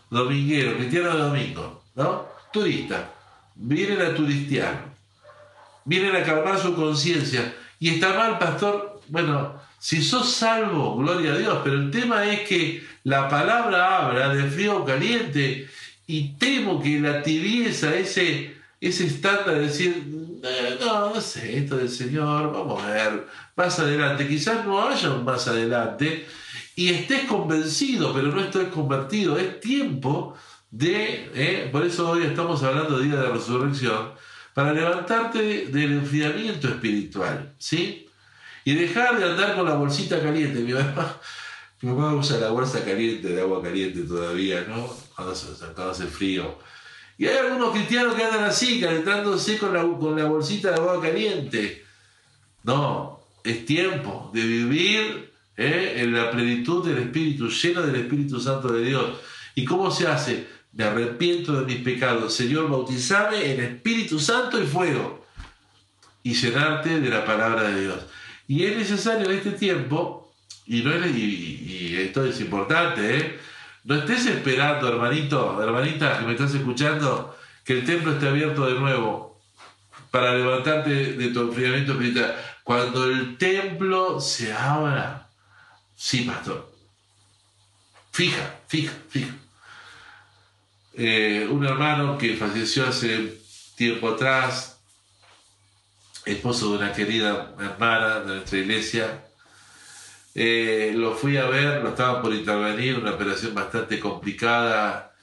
[0.09, 2.27] domingueros, cristianos de domingo, ¿no?
[2.53, 3.01] Turistas.
[3.55, 4.94] Vienen a turistear
[5.85, 7.55] vienen a calmar su conciencia.
[7.79, 9.01] Y está mal, pastor.
[9.07, 14.33] Bueno, si sos salvo, gloria a Dios, pero el tema es que la palabra habla
[14.33, 15.69] de frío o caliente
[16.07, 20.03] y temo que la tibieza, ese, ese estándar de decir,
[20.43, 25.11] eh, no, no sé, esto del Señor, vamos a ver, más adelante, quizás no haya
[25.11, 26.25] un más adelante
[26.75, 30.35] y estés convencido, pero no estés convertido, es tiempo
[30.71, 34.11] de, eh, por eso hoy estamos hablando de día de resurrección,
[34.55, 38.07] para levantarte del enfriamiento espiritual, ¿sí?
[38.63, 40.61] Y dejar de andar con la bolsita caliente.
[40.61, 41.19] Mi mamá,
[41.81, 44.87] mi mamá usa la bolsa caliente, de agua caliente todavía, ¿no?
[45.13, 45.33] Cuando,
[45.91, 46.57] hace frío.
[47.17, 51.01] Y hay algunos cristianos que andan así, calentándose con la, con la bolsita de agua
[51.01, 51.83] caliente.
[52.63, 55.95] No, es tiempo de vivir ¿eh?
[55.97, 59.19] en la plenitud del Espíritu, lleno del Espíritu Santo de Dios.
[59.53, 60.54] ¿Y cómo se hace?
[60.75, 62.33] Me arrepiento de mis pecados.
[62.33, 65.25] Señor, bautizame en Espíritu Santo y fuego
[66.21, 68.05] y llenarte de la palabra de Dios.
[68.47, 70.33] Y es necesario en este tiempo,
[70.67, 73.39] y, esto es importante, ¿eh?
[73.85, 78.79] no estés esperando, hermanito, hermanita, que me estás escuchando, que el templo esté abierto de
[78.79, 79.41] nuevo
[80.11, 82.35] para levantarte de tu enfriamiento espiritual.
[82.63, 85.29] Cuando el templo se abra,
[85.95, 86.73] sí, pastor.
[88.11, 89.44] Fija, fija, fija.
[90.97, 93.37] Eh, un hermano que falleció hace
[93.75, 94.79] tiempo atrás,
[96.25, 99.25] esposo de una querida hermana de nuestra iglesia,
[100.33, 105.13] eh, lo fui a ver, lo estaban por intervenir, una operación bastante complicada,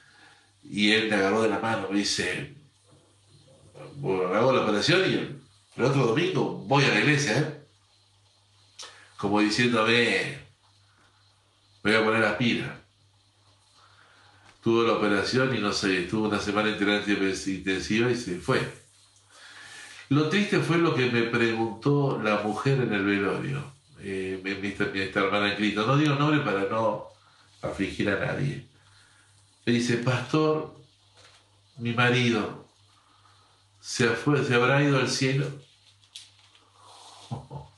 [0.63, 2.53] y él me agarró de la mano, me dice,
[3.95, 5.41] bueno, hago la operación y el,
[5.83, 7.63] otro domingo voy a la iglesia, ¿eh?
[9.17, 10.37] como diciéndome,
[11.81, 12.82] me voy a poner las pilas.
[14.63, 18.61] Tuvo la operación y no sé, estuvo una semana entera intensiva y se fue.
[20.09, 24.73] Lo triste fue lo que me preguntó la mujer en el velorio, eh, mi, mi,
[25.13, 25.85] hermana en Cristo.
[25.85, 27.07] No digo nombre para no
[27.61, 28.65] afligir a nadie.
[29.65, 30.73] Me dice, pastor,
[31.77, 32.65] mi marido
[33.81, 35.47] se, fue, se habrá ido al cielo.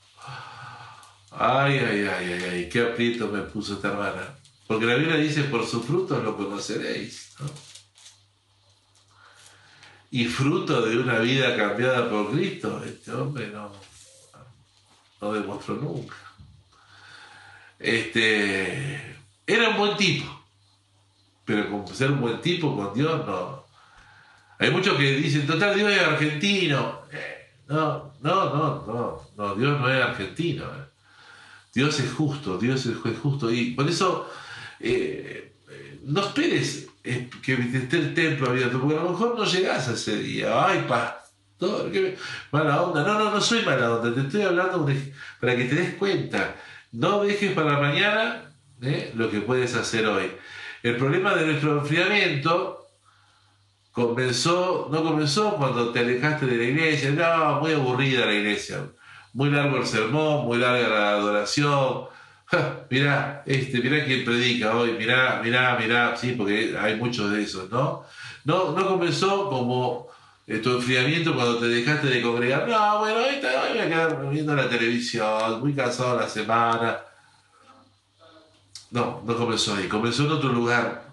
[1.38, 4.38] Ay, ay, ay, ay, ay, qué aprieto me puso esta hermana.
[4.68, 7.36] Porque la Biblia dice, por sus frutos lo conoceréis.
[10.12, 13.72] Y fruto de una vida cambiada por Cristo, este hombre no,
[15.22, 16.16] no demostró nunca.
[17.78, 20.26] Este, era un buen tipo,
[21.44, 23.66] pero como ser un buen tipo con Dios no.
[24.58, 27.02] Hay muchos que dicen, total, Dios es argentino.
[27.68, 30.64] No, no, no, no, no, Dios no es argentino.
[30.64, 30.86] Eh.
[31.74, 33.52] Dios es justo, Dios es justo.
[33.52, 34.30] Y por eso
[34.80, 35.54] eh,
[36.04, 39.94] no esperes eh, que esté el templo abierto, porque a lo mejor no llegás a
[39.94, 40.66] ese día.
[40.66, 42.18] Ay, pastor, qué
[42.52, 43.04] mala onda.
[43.04, 44.88] No, no, no soy mala onda, te estoy hablando
[45.40, 46.56] para que te des cuenta.
[46.92, 48.52] No dejes para mañana
[48.82, 50.32] eh, lo que puedes hacer hoy.
[50.84, 52.88] El problema de nuestro enfriamiento
[53.92, 58.82] comenzó, no comenzó cuando te alejaste de la iglesia, no, muy aburrida la iglesia,
[59.34, 62.06] muy largo el sermón, muy larga la adoración,
[62.90, 67.70] mirá, este, mirá quién predica hoy, mirá, mirá, mirá, sí, porque hay muchos de esos,
[67.70, 68.06] ¿no?
[68.44, 70.08] No, no comenzó como
[70.48, 74.56] eh, tu enfriamiento cuando te dejaste de congregar, no, bueno, hoy, voy a quedar viendo
[74.56, 77.00] la televisión, muy cansado la semana.
[78.92, 81.06] No, no comenzó ahí, comenzó en otro lugar.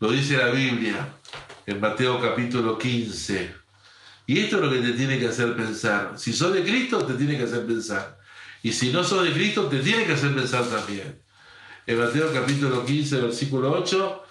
[0.00, 1.08] Lo dice la Biblia
[1.66, 3.54] en Mateo capítulo 15.
[4.26, 6.12] Y esto es lo que te tiene que hacer pensar.
[6.16, 8.18] Si sos de Cristo, te tiene que hacer pensar.
[8.64, 11.20] Y si no sos de Cristo, te tiene que hacer pensar también.
[11.86, 14.24] En Mateo capítulo 15, versículo 8,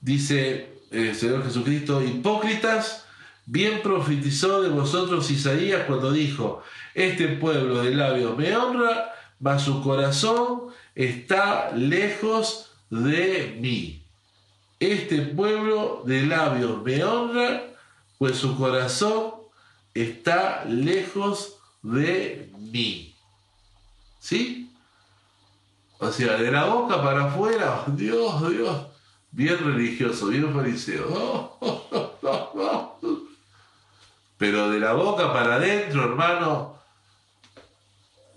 [0.00, 3.04] dice el Señor Jesucristo, hipócritas,
[3.44, 6.62] bien profetizó de vosotros Isaías cuando dijo,
[6.94, 14.02] este pueblo de labios me honra, mas su corazón está lejos de mí.
[14.80, 17.64] Este pueblo de labios me honra,
[18.16, 19.34] pues su corazón
[19.92, 23.11] está lejos de mí.
[24.22, 24.72] ¿Sí?
[25.98, 28.86] O sea, de la boca para afuera, Dios, Dios,
[29.32, 31.58] bien religioso, bien fariseo.
[34.38, 36.78] Pero de la boca para adentro, hermano,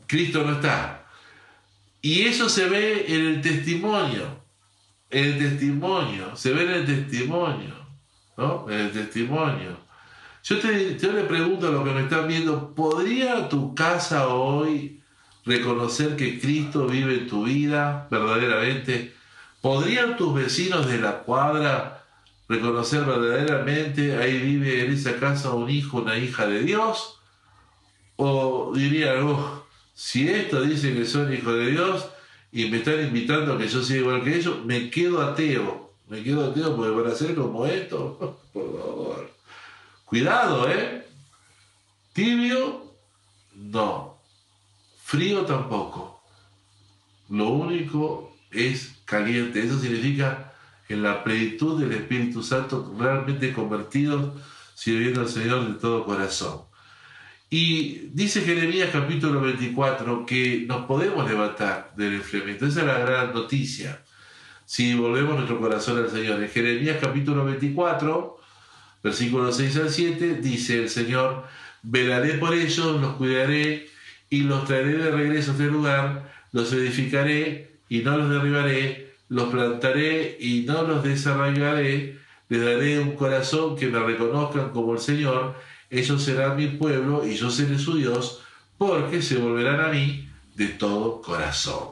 [0.07, 1.05] Cristo no está.
[2.01, 4.43] Y eso se ve en el testimonio,
[5.11, 7.75] en el testimonio, se ve en el testimonio,
[8.37, 8.65] ¿no?
[8.71, 9.77] En el testimonio.
[10.43, 15.03] Yo, te, yo le pregunto a los que me están viendo, ¿podría tu casa hoy
[15.45, 19.13] reconocer que Cristo vive en tu vida verdaderamente?
[19.61, 22.03] ¿Podrían tus vecinos de la cuadra
[22.47, 27.19] reconocer verdaderamente ahí vive en esa casa un hijo, una hija de Dios?
[28.17, 32.07] ¿O dirían, oh, si esto dice que son hijos de Dios
[32.51, 35.91] y me están invitando a que yo sea igual que ellos, me quedo ateo?
[36.07, 38.39] Me quedo ateo porque van a ser como esto.
[38.53, 39.31] Por favor.
[40.05, 41.05] Cuidado, ¿eh?
[42.13, 42.83] Tibio,
[43.55, 44.14] no.
[45.05, 46.19] Frío tampoco.
[47.29, 49.63] Lo único es caliente.
[49.63, 50.51] Eso significa
[50.89, 54.33] en la plenitud del Espíritu Santo, realmente convertidos,
[54.73, 56.61] sirviendo al Señor de todo corazón.
[57.51, 62.65] Y dice Jeremías capítulo 24 que nos podemos levantar del enfriamiento.
[62.65, 64.03] Esa es la gran noticia.
[64.65, 66.41] Si volvemos nuestro corazón al Señor.
[66.41, 68.39] En Jeremías capítulo 24,
[69.03, 71.45] versículos 6 al 7, dice el Señor,
[71.83, 73.93] velaré por ellos, los cuidaré
[74.29, 79.49] y los traeré de regreso a este lugar, los edificaré y no los derribaré, los
[79.49, 82.17] plantaré y no los desarraigaré,
[82.49, 85.55] les daré un corazón que me reconozcan como el Señor,
[85.89, 88.41] ellos serán mi pueblo y yo seré su Dios,
[88.77, 91.89] porque se volverán a mí de todo corazón.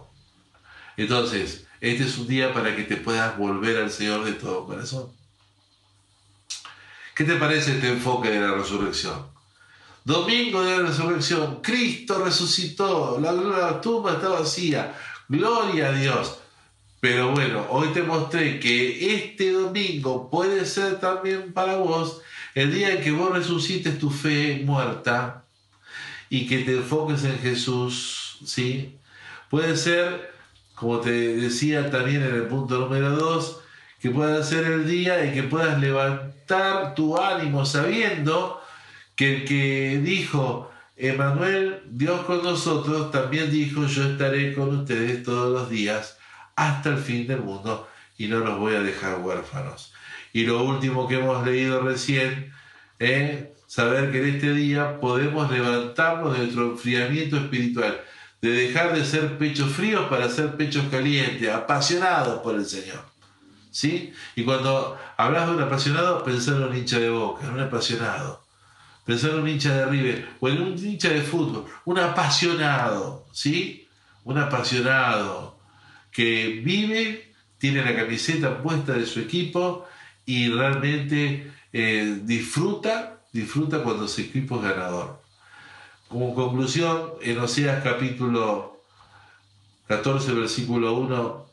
[0.98, 5.12] Entonces, este es un día para que te puedas volver al Señor de todo corazón.
[7.16, 9.33] ¿Qué te parece este enfoque de la resurrección?
[10.06, 14.93] Domingo de la resurrección, Cristo resucitó, la, la tumba está vacía,
[15.30, 16.39] gloria a Dios.
[16.99, 22.22] Pero bueno, hoy te mostré que este domingo puede ser también para vos
[22.56, 25.43] el día en que vos resucites tu fe muerta
[26.30, 28.97] y que te enfoques en Jesús, ¿sí?
[29.49, 30.34] Puede ser,
[30.76, 33.60] como te decía también en el punto número 2,
[34.01, 38.62] que pueda ser el día en que puedas levantar tu ánimo sabiendo
[39.16, 45.51] que el que dijo, Emanuel, Dios con nosotros, también dijo, yo estaré con ustedes todos
[45.51, 46.18] los días
[46.55, 47.88] hasta el fin del mundo
[48.18, 49.93] y no los voy a dejar huérfanos.
[50.34, 52.53] Y lo último que hemos leído recién
[52.99, 58.01] es saber que en este día podemos levantarnos de nuestro enfriamiento espiritual,
[58.41, 63.03] de dejar de ser pechos fríos para ser pechos calientes, apasionados por el Señor.
[63.72, 64.14] ¿Sí?
[64.36, 68.43] Y cuando hablas de un apasionado, pensar en un hincha de boca, en un apasionado.
[69.06, 73.88] Pensar en un hincha de River o en un hincha de fútbol, un apasionado, ¿sí?
[74.24, 75.58] Un apasionado
[76.12, 79.86] que vive, tiene la camiseta puesta de su equipo
[80.26, 85.22] y realmente eh, disfruta, disfruta cuando su equipo es ganador.
[86.08, 88.80] Como conclusión, en Oseas capítulo
[89.88, 91.45] 14, versículo 1,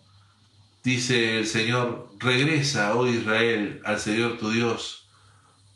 [0.84, 4.99] dice el Señor, regresa, oh Israel, al Señor tu Dios,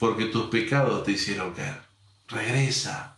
[0.04, 1.80] porque tus pecados te hicieron caer.
[2.28, 3.16] Regresa.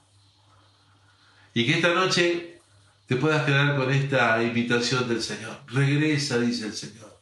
[1.53, 2.61] Y que esta noche
[3.09, 5.59] te puedas quedar con esta invitación del Señor.
[5.66, 7.18] Regresa, dice el Señor.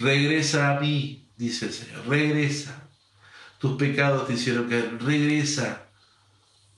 [0.00, 2.04] Regresa a mí, dice el Señor.
[2.08, 2.82] Regresa.
[3.60, 5.84] Tus pecados te hicieron que regresa.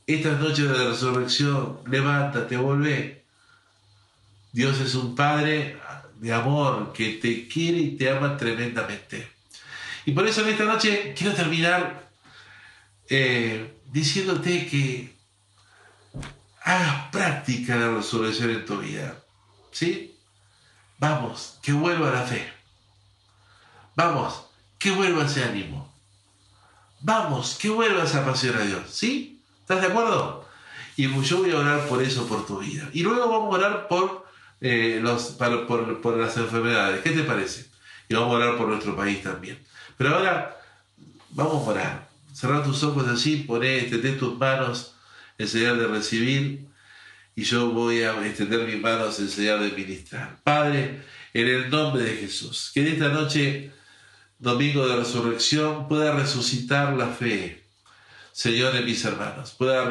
[0.06, 3.24] Esta noche de la resurrección, levántate, vuelve.
[4.52, 5.78] Dios es un Padre
[6.20, 9.30] de amor que te quiere y te ama tremendamente.
[10.04, 12.01] Y por eso en esta noche quiero terminar
[13.14, 15.14] eh, diciéndote que
[16.62, 19.22] hagas práctica la resurrección en tu vida.
[19.70, 20.16] ¿Sí?
[20.98, 22.50] Vamos, que vuelva la fe.
[23.94, 24.46] Vamos,
[24.78, 25.92] que vuelva ese ánimo.
[27.00, 28.88] Vamos, que vuelva esa pasión a Dios.
[28.88, 29.42] ¿Sí?
[29.60, 30.48] ¿Estás de acuerdo?
[30.96, 32.88] Y yo voy a orar por eso, por tu vida.
[32.94, 34.26] Y luego vamos a orar por,
[34.62, 37.02] eh, los, por, las enfermedades.
[37.02, 37.66] ¿Qué te parece?
[38.08, 39.62] Y vamos a orar por nuestro país también.
[39.98, 40.56] Pero ahora,
[41.28, 42.11] vamos a orar.
[42.32, 44.92] Cerrar tus ojos así, poné, extender tus manos
[45.38, 46.66] enseñar de recibir
[47.34, 50.40] y yo voy a extender mis manos en enseñar de ministrar.
[50.42, 51.02] Padre,
[51.32, 53.72] en el nombre de Jesús, que en esta noche,
[54.38, 57.62] domingo de resurrección, pueda resucitar la fe,
[58.32, 59.84] Señor, de mis hermanos, pueda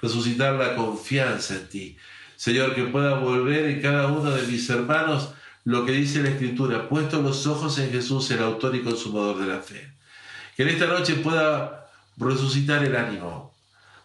[0.00, 1.96] resucitar la confianza en ti.
[2.36, 5.30] Señor, que pueda volver en cada uno de mis hermanos
[5.64, 9.46] lo que dice la Escritura, puesto los ojos en Jesús, el autor y consumador de
[9.46, 9.92] la fe.
[10.56, 13.52] Que en esta noche pueda resucitar el ánimo,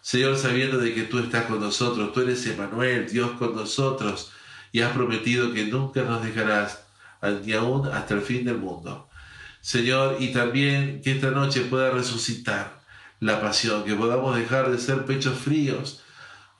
[0.00, 4.32] Señor, sabiendo de que tú estás con nosotros, tú eres Emanuel, Dios con nosotros,
[4.72, 6.84] y has prometido que nunca nos dejarás,
[7.44, 9.08] ni aún hasta el fin del mundo.
[9.60, 12.80] Señor, y también que esta noche pueda resucitar
[13.20, 16.02] la pasión, que podamos dejar de ser pechos fríos,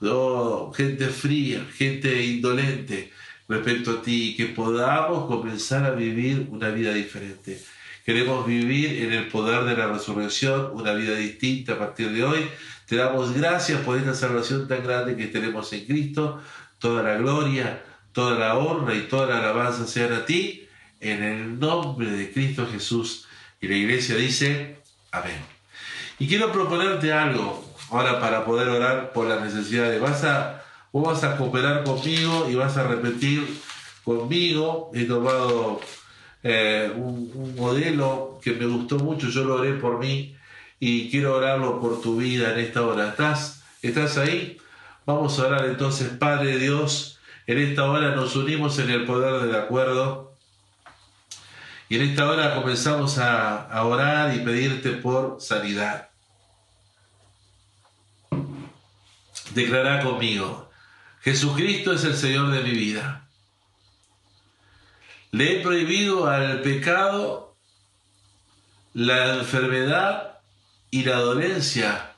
[0.03, 3.13] oh, gente fría, gente indolente
[3.49, 7.63] respecto a ti, que podamos comenzar a vivir una vida diferente.
[8.09, 12.49] Queremos vivir en el poder de la resurrección, una vida distinta a partir de hoy,
[12.87, 16.41] te damos gracias por esta salvación tan grande que tenemos en Cristo.
[16.79, 20.67] Toda la gloria, toda la honra y toda la alabanza sean a ti,
[21.01, 23.27] en el nombre de Cristo Jesús.
[23.61, 24.79] Y la iglesia dice,
[25.13, 25.45] amén.
[26.19, 30.01] Y quiero proponerte algo ahora para poder orar por las necesidades.
[30.01, 33.47] Vas a, vos vas a cooperar conmigo y vas a repetir
[34.03, 34.91] conmigo.
[34.95, 35.83] He tomado
[36.43, 40.37] eh, un, modelo que me gustó mucho, yo lo oré por mí
[40.79, 43.09] y quiero orarlo por tu vida en esta hora.
[43.09, 43.65] ¿Estás?
[43.83, 44.59] ¿Estás ahí?
[45.07, 47.19] Vamos a orar entonces, Padre Dios.
[47.47, 50.35] En esta hora nos unimos en el poder del acuerdo.
[51.89, 56.11] Y en esta hora comenzamos a, a orar y pedirte por sanidad.
[59.55, 60.71] Declará conmigo,
[61.23, 63.28] Jesucristo es el Señor de mi vida.
[65.31, 67.57] Le he prohibido al pecado,
[68.95, 70.41] la enfermedad
[70.91, 72.17] y la dolencia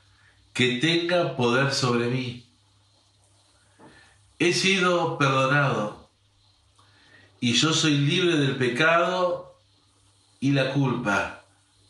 [0.53, 2.45] que tenga poder sobre mí.
[4.39, 6.09] He sido perdonado
[7.39, 9.55] y yo soy libre del pecado
[10.39, 11.43] y la culpa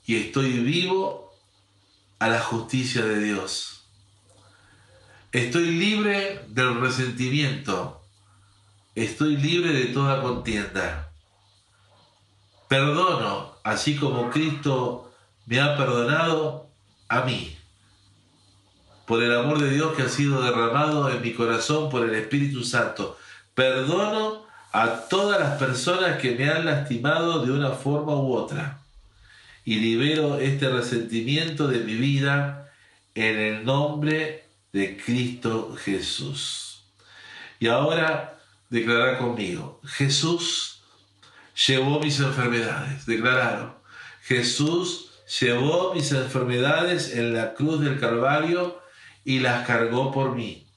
[0.05, 1.33] y estoy vivo
[2.19, 3.85] a la justicia de Dios.
[5.31, 8.01] Estoy libre del resentimiento.
[8.95, 11.10] Estoy libre de toda contienda.
[12.71, 15.11] Perdono, así como Cristo
[15.45, 16.69] me ha perdonado
[17.09, 17.57] a mí.
[19.05, 22.63] por el amor de Dios que ha sido derramado en mi corazón por el Espíritu
[22.63, 23.17] Santo.
[23.53, 28.79] Perdono a todas las personas que me han lastimado de una forma u otra
[29.65, 32.71] y libero este resentimiento de mi vida
[33.15, 36.83] en el nombre de Cristo Jesús.
[37.59, 40.80] Y ahora declarar conmigo, Jesús
[41.67, 43.73] llevó mis enfermedades, declararon,
[44.23, 48.81] Jesús llevó mis enfermedades en la cruz del Calvario
[49.23, 50.67] y las cargó por mí.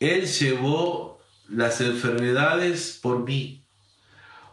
[0.00, 3.64] Él llevó las enfermedades por mí.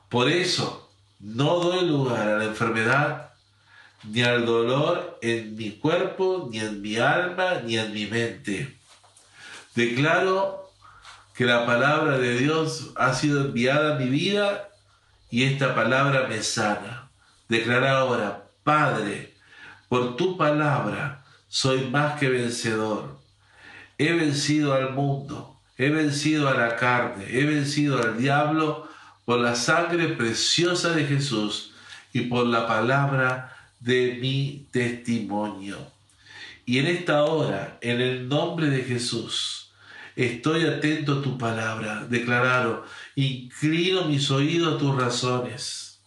[0.10, 3.34] Por eso no doy lugar a la enfermedad
[4.04, 8.78] ni al dolor en mi cuerpo, ni en mi alma, ni en mi mente.
[9.74, 10.70] Declaro
[11.36, 14.70] que la palabra de Dios ha sido enviada a mi vida
[15.30, 17.10] y esta palabra me sana.
[17.50, 19.34] Declara ahora, Padre,
[19.90, 23.20] por tu palabra soy más que vencedor.
[23.98, 28.90] He vencido al mundo, he vencido a la carne, he vencido al diablo
[29.26, 31.74] por la sangre preciosa de Jesús
[32.14, 35.78] y por la palabra de mi testimonio.
[36.66, 39.72] Y en esta hora, en el nombre de Jesús,
[40.16, 42.06] estoy atento a tu palabra.
[42.10, 42.82] Declararon,
[43.16, 46.00] inclino mis oídos a tus razones.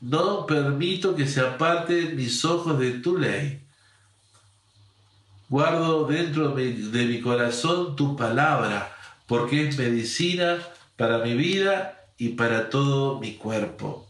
[0.00, 3.60] No permito que se aparten mis ojos de tu ley.
[5.48, 10.58] Guardo dentro de mi corazón tu palabra, porque es medicina
[10.96, 14.06] para mi vida y para todo mi cuerpo.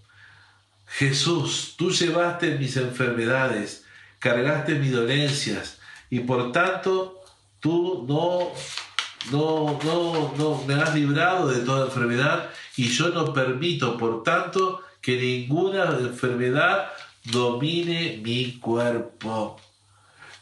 [0.86, 3.84] Jesús, tú llevaste mis enfermedades,
[4.18, 5.78] cargaste mis dolencias
[6.10, 7.20] y por tanto
[7.60, 8.52] tú no,
[9.30, 14.82] no, no, no me has librado de toda enfermedad y yo no permito, por tanto,
[15.00, 16.88] que ninguna enfermedad
[17.24, 19.60] domine mi cuerpo.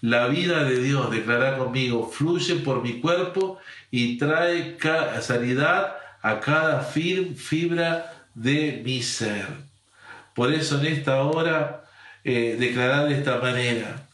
[0.01, 3.59] La vida de Dios, declara conmigo, fluye por mi cuerpo
[3.91, 4.79] y trae
[5.21, 9.47] sanidad a cada fibra de mi ser.
[10.35, 11.85] Por eso en esta hora
[12.23, 14.07] eh, declarar de esta manera,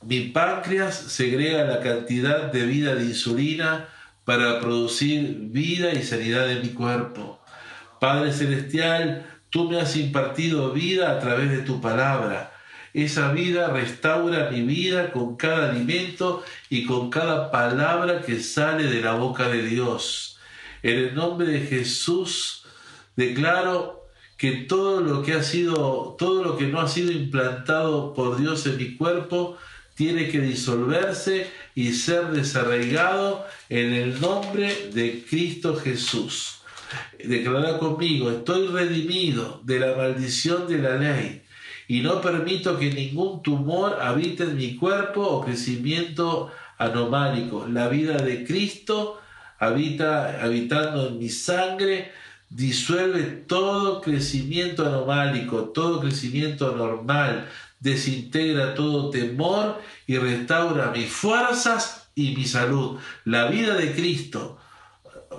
[0.00, 3.88] mi páncreas segrega la cantidad de vida de insulina
[4.26, 7.40] para producir vida y sanidad en mi cuerpo.
[8.00, 12.52] Padre Celestial, tú me has impartido vida a través de tu palabra.
[12.92, 19.00] Esa vida restaura mi vida con cada alimento y con cada palabra que sale de
[19.00, 20.40] la boca de Dios.
[20.82, 22.64] En el nombre de Jesús
[23.14, 28.38] declaro que todo lo que ha sido, todo lo que no ha sido implantado por
[28.38, 29.56] Dios en mi cuerpo,
[29.94, 36.62] tiene que disolverse y ser desarraigado en el nombre de Cristo Jesús.
[37.22, 41.42] Declara conmigo, estoy redimido de la maldición de la ley
[41.86, 47.66] y no permito que ningún tumor habite en mi cuerpo o crecimiento anomálico.
[47.68, 49.20] La vida de Cristo
[49.58, 52.10] habita habitando en mi sangre
[52.48, 57.48] disuelve todo crecimiento anomálico, todo crecimiento anormal,
[57.80, 62.98] desintegra todo temor y restaura mis fuerzas y mi salud.
[63.24, 64.58] La vida de Cristo,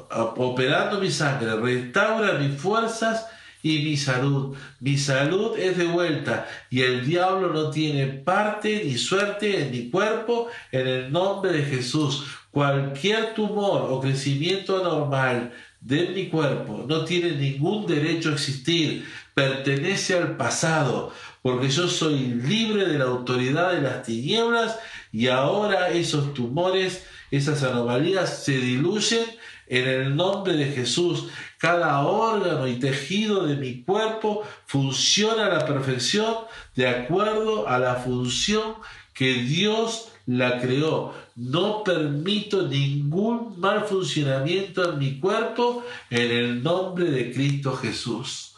[0.10, 3.26] operando mi sangre, restaura mis fuerzas
[3.64, 4.56] y mi salud.
[4.80, 9.90] Mi salud es de vuelta y el diablo no tiene parte ni suerte en mi
[9.90, 12.26] cuerpo en el nombre de Jesús.
[12.52, 19.06] Cualquier tumor o crecimiento anormal de mi cuerpo no tiene ningún derecho a existir,
[19.38, 21.14] pertenece al pasado,
[21.44, 24.80] porque yo soy libre de la autoridad de las tinieblas
[25.12, 29.26] y ahora esos tumores, esas anomalías se diluyen
[29.68, 31.28] en el nombre de Jesús.
[31.60, 36.34] Cada órgano y tejido de mi cuerpo funciona a la perfección
[36.76, 38.74] de acuerdo a la función
[39.14, 41.14] que Dios la creó.
[41.36, 48.56] No permito ningún mal funcionamiento en mi cuerpo en el nombre de Cristo Jesús.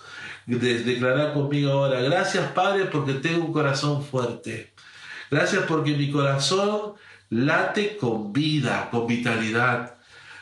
[0.58, 4.74] Declarar conmigo ahora, gracias Padre porque tengo un corazón fuerte.
[5.30, 6.94] Gracias porque mi corazón
[7.30, 9.96] late con vida, con vitalidad.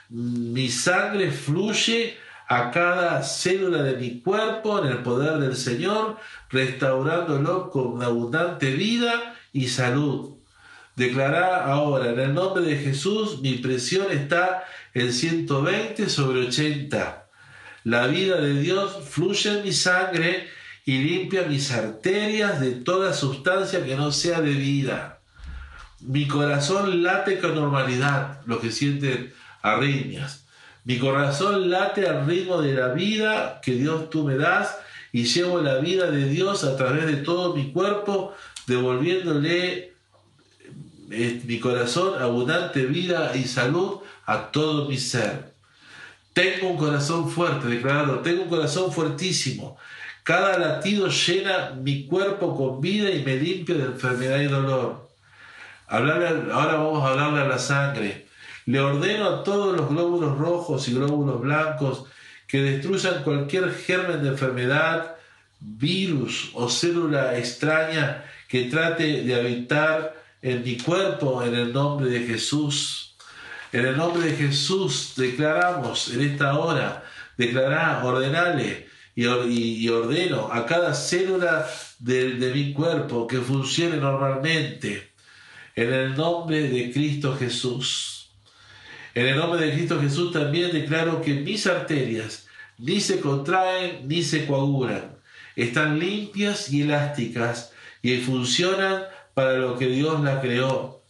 [0.10, 6.16] Mi sangre fluye a cada célula de mi cuerpo en el poder del Señor,
[6.49, 10.38] restaurándolo con abundante vida y salud.
[10.95, 17.26] Declará ahora, en el nombre de Jesús, mi presión está en 120 sobre 80.
[17.88, 20.50] La vida de Dios fluye en mi sangre
[20.84, 25.22] y limpia mis arterias de toda sustancia que no sea de vida.
[26.02, 30.44] Mi corazón late con normalidad, lo que sienten arritmias.
[30.84, 34.76] Mi corazón late al ritmo de la vida que Dios tú me das
[35.14, 38.36] y llevo la vida de Dios a través de todo mi cuerpo,
[38.66, 39.94] devolviéndole
[41.10, 45.57] eh, mi corazón abundante vida y salud a todo mi ser.
[46.38, 49.76] Tengo un corazón fuerte, declarado, tengo un corazón fuertísimo.
[50.22, 55.10] Cada latido llena mi cuerpo con vida y me limpia de enfermedad y dolor.
[55.88, 58.28] Hablarle, ahora vamos a hablarle a la sangre.
[58.68, 62.04] Le ordeno a todos los glóbulos rojos y glóbulos blancos
[62.46, 65.16] que destruyan cualquier germen de enfermedad,
[65.60, 70.14] virus o célula extraña que trate de habitar
[70.44, 73.07] en mi cuerpo en el nombre de Jesús.
[73.72, 77.03] En el nombre de Jesús declaramos en esta hora,
[77.38, 81.68] declará, ordenale y, ordeno a cada célula
[81.99, 85.11] de, de mi cuerpo que funcione normalmente.
[85.76, 88.30] En el nombre de Cristo Jesús.
[89.13, 92.47] En el nombre de Cristo Jesús también declaro que mis arterias
[92.78, 95.18] ni se contraen ni se coagulan.
[95.55, 99.03] Están limpias y elásticas y funcionan
[99.34, 101.01] para lo que Dios la creó.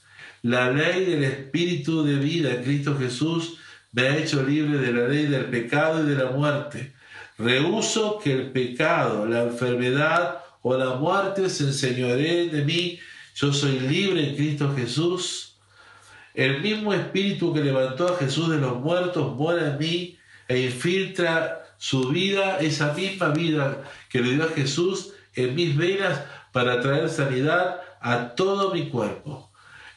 [0.44, 3.58] La ley del Espíritu de vida en Cristo Jesús
[3.92, 6.94] me ha hecho libre de la ley del pecado y de la muerte.
[7.38, 13.00] Rehuso que el pecado, la enfermedad o la muerte se enseñoreen de mí.
[13.36, 15.56] Yo soy libre en Cristo Jesús.
[16.34, 21.64] El mismo Espíritu que levantó a Jesús de los muertos mora en mí e infiltra
[21.78, 26.22] su vida, esa misma vida que le dio a Jesús en mis venas
[26.52, 29.47] para traer sanidad a todo mi cuerpo.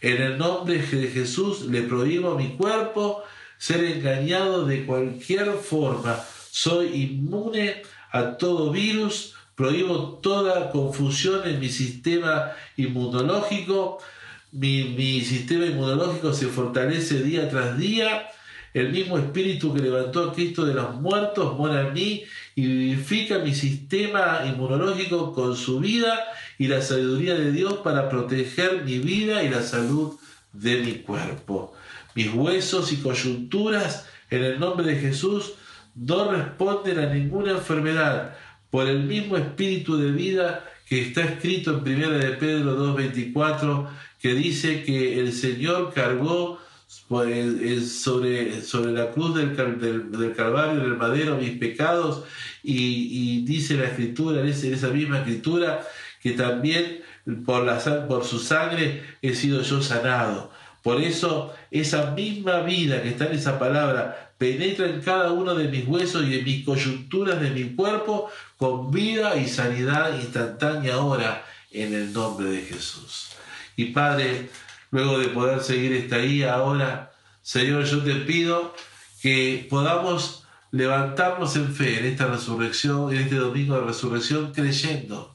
[0.00, 3.22] En el nombre de Jesús le prohíbo a mi cuerpo
[3.58, 6.18] ser engañado de cualquier forma.
[6.50, 13.98] Soy inmune a todo virus, prohíbo toda confusión en mi sistema inmunológico.
[14.52, 18.26] Mi, mi sistema inmunológico se fortalece día tras día
[18.72, 22.22] el mismo espíritu que levantó a Cristo de los muertos mora en mí
[22.54, 26.24] y vivifica mi sistema inmunológico con su vida
[26.60, 30.16] y la sabiduría de Dios para proteger mi vida y la salud
[30.52, 31.72] de mi cuerpo.
[32.14, 35.54] Mis huesos y coyunturas en el nombre de Jesús
[35.94, 38.36] no responden a ninguna enfermedad
[38.68, 43.88] por el mismo espíritu de vida que está escrito en 1 de Pedro 2.24
[44.20, 51.36] que dice que el Señor cargó sobre, sobre la cruz del, del, Calvario, del madero,
[51.36, 52.24] mis pecados,
[52.62, 55.86] y, dice la escritura, en esa misma escritura,
[56.20, 57.02] que también
[57.44, 60.50] por, la, por su sangre he sido yo sanado.
[60.82, 65.68] Por eso esa misma vida que está en esa palabra penetra en cada uno de
[65.68, 71.44] mis huesos y en mis coyunturas de mi cuerpo con vida y sanidad instantánea ahora
[71.70, 73.30] en el nombre de Jesús.
[73.76, 74.48] Y Padre,
[74.90, 77.12] luego de poder seguir esta guía ahora,
[77.42, 78.74] Señor, yo te pido
[79.20, 85.29] que podamos levantarnos en fe en esta resurrección, en este domingo de resurrección, creyendo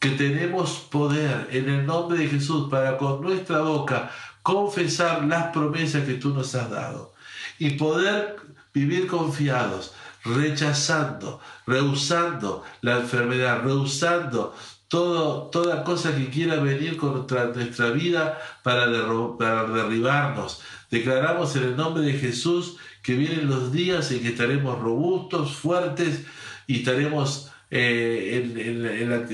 [0.00, 4.10] que tenemos poder en el nombre de Jesús para con nuestra boca
[4.42, 7.12] confesar las promesas que tú nos has dado
[7.58, 8.36] y poder
[8.72, 9.92] vivir confiados,
[10.24, 14.54] rechazando, rehusando la enfermedad, rehusando
[14.88, 18.86] toda cosa que quiera venir contra nuestra vida para,
[19.38, 20.62] para derribarnos.
[20.90, 26.24] Declaramos en el nombre de Jesús que vienen los días en que estaremos robustos, fuertes
[26.66, 29.28] y estaremos eh, en, la,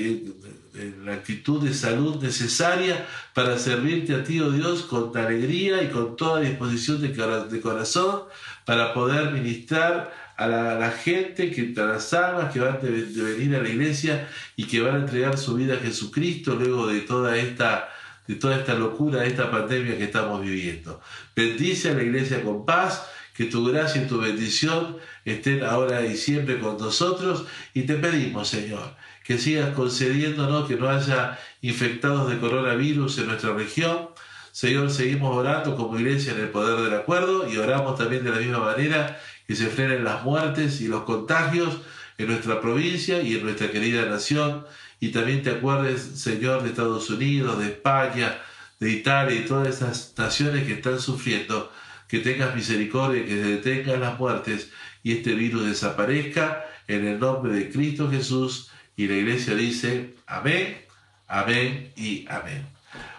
[1.12, 6.40] actitud de salud necesaria para servirte a ti, oh Dios, con alegría y con toda
[6.40, 8.22] disposición de, de corazón
[8.64, 13.62] para poder ministrar a la, gente, que, a las almas que van de, venir a
[13.62, 17.88] la iglesia y que van a entregar su vida a Jesucristo luego de toda esta
[18.26, 21.00] de toda esta locura, de esta pandemia que estamos viviendo.
[21.36, 23.06] Bendice a la iglesia con paz,
[23.36, 28.48] que tu gracia y tu bendición estén ahora y siempre con nosotros y te pedimos,
[28.48, 28.96] Señor,
[29.26, 34.10] que sigas concediéndonos que no haya infectados de coronavirus en nuestra región.
[34.52, 38.38] Señor, seguimos orando como iglesia en el poder del acuerdo y oramos también de la
[38.38, 41.80] misma manera que se frenen las muertes y los contagios
[42.18, 44.64] en nuestra provincia y en nuestra querida nación.
[45.00, 48.38] Y también te acuerdes, Señor, de Estados Unidos, de España,
[48.80, 51.72] de Italia y todas esas naciones que están sufriendo.
[52.08, 54.70] Que tengas misericordia, que detengas las muertes
[55.02, 58.70] y este virus desaparezca en el nombre de Cristo Jesús.
[58.96, 60.84] Y la iglesia dice, amén,
[61.28, 62.66] amén y amén.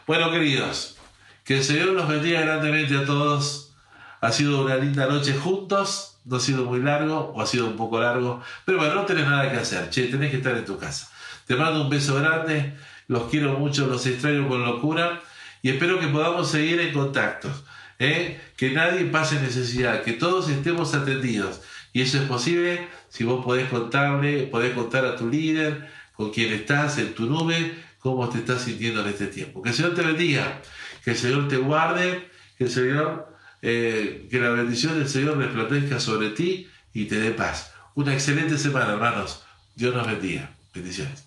[0.06, 0.98] Bueno, queridos,
[1.44, 3.76] que el Señor los bendiga grandemente a todos.
[4.20, 7.78] Ha sido una linda noche juntos no ha sido muy largo o ha sido un
[7.78, 10.78] poco largo, pero bueno, no tenés nada que hacer, che, tenés que estar en tu
[10.78, 11.10] casa.
[11.46, 12.76] Te mando un beso grande,
[13.08, 15.22] los quiero mucho, los extraño con locura
[15.62, 17.50] y espero que podamos seguir en contacto,
[17.98, 18.42] ¿eh?
[18.58, 21.62] que nadie pase necesidad, que todos estemos atendidos.
[21.94, 26.54] Y eso es posible si vos podés contarle, podés contar a tu líder, con quien
[26.54, 29.64] estás, en tu nube, cómo te estás sintiendo en este tiempo.
[29.64, 30.62] Que el Señor te bendiga,
[31.04, 32.30] que el Señor te guarde,
[32.60, 37.32] que el Señor, eh, que la bendición del Señor resplandezca sobre ti y te dé
[37.32, 37.74] paz.
[37.96, 39.44] Una excelente semana, hermanos.
[39.76, 40.52] Dios nos bendiga.
[40.76, 41.27] Bendiciones.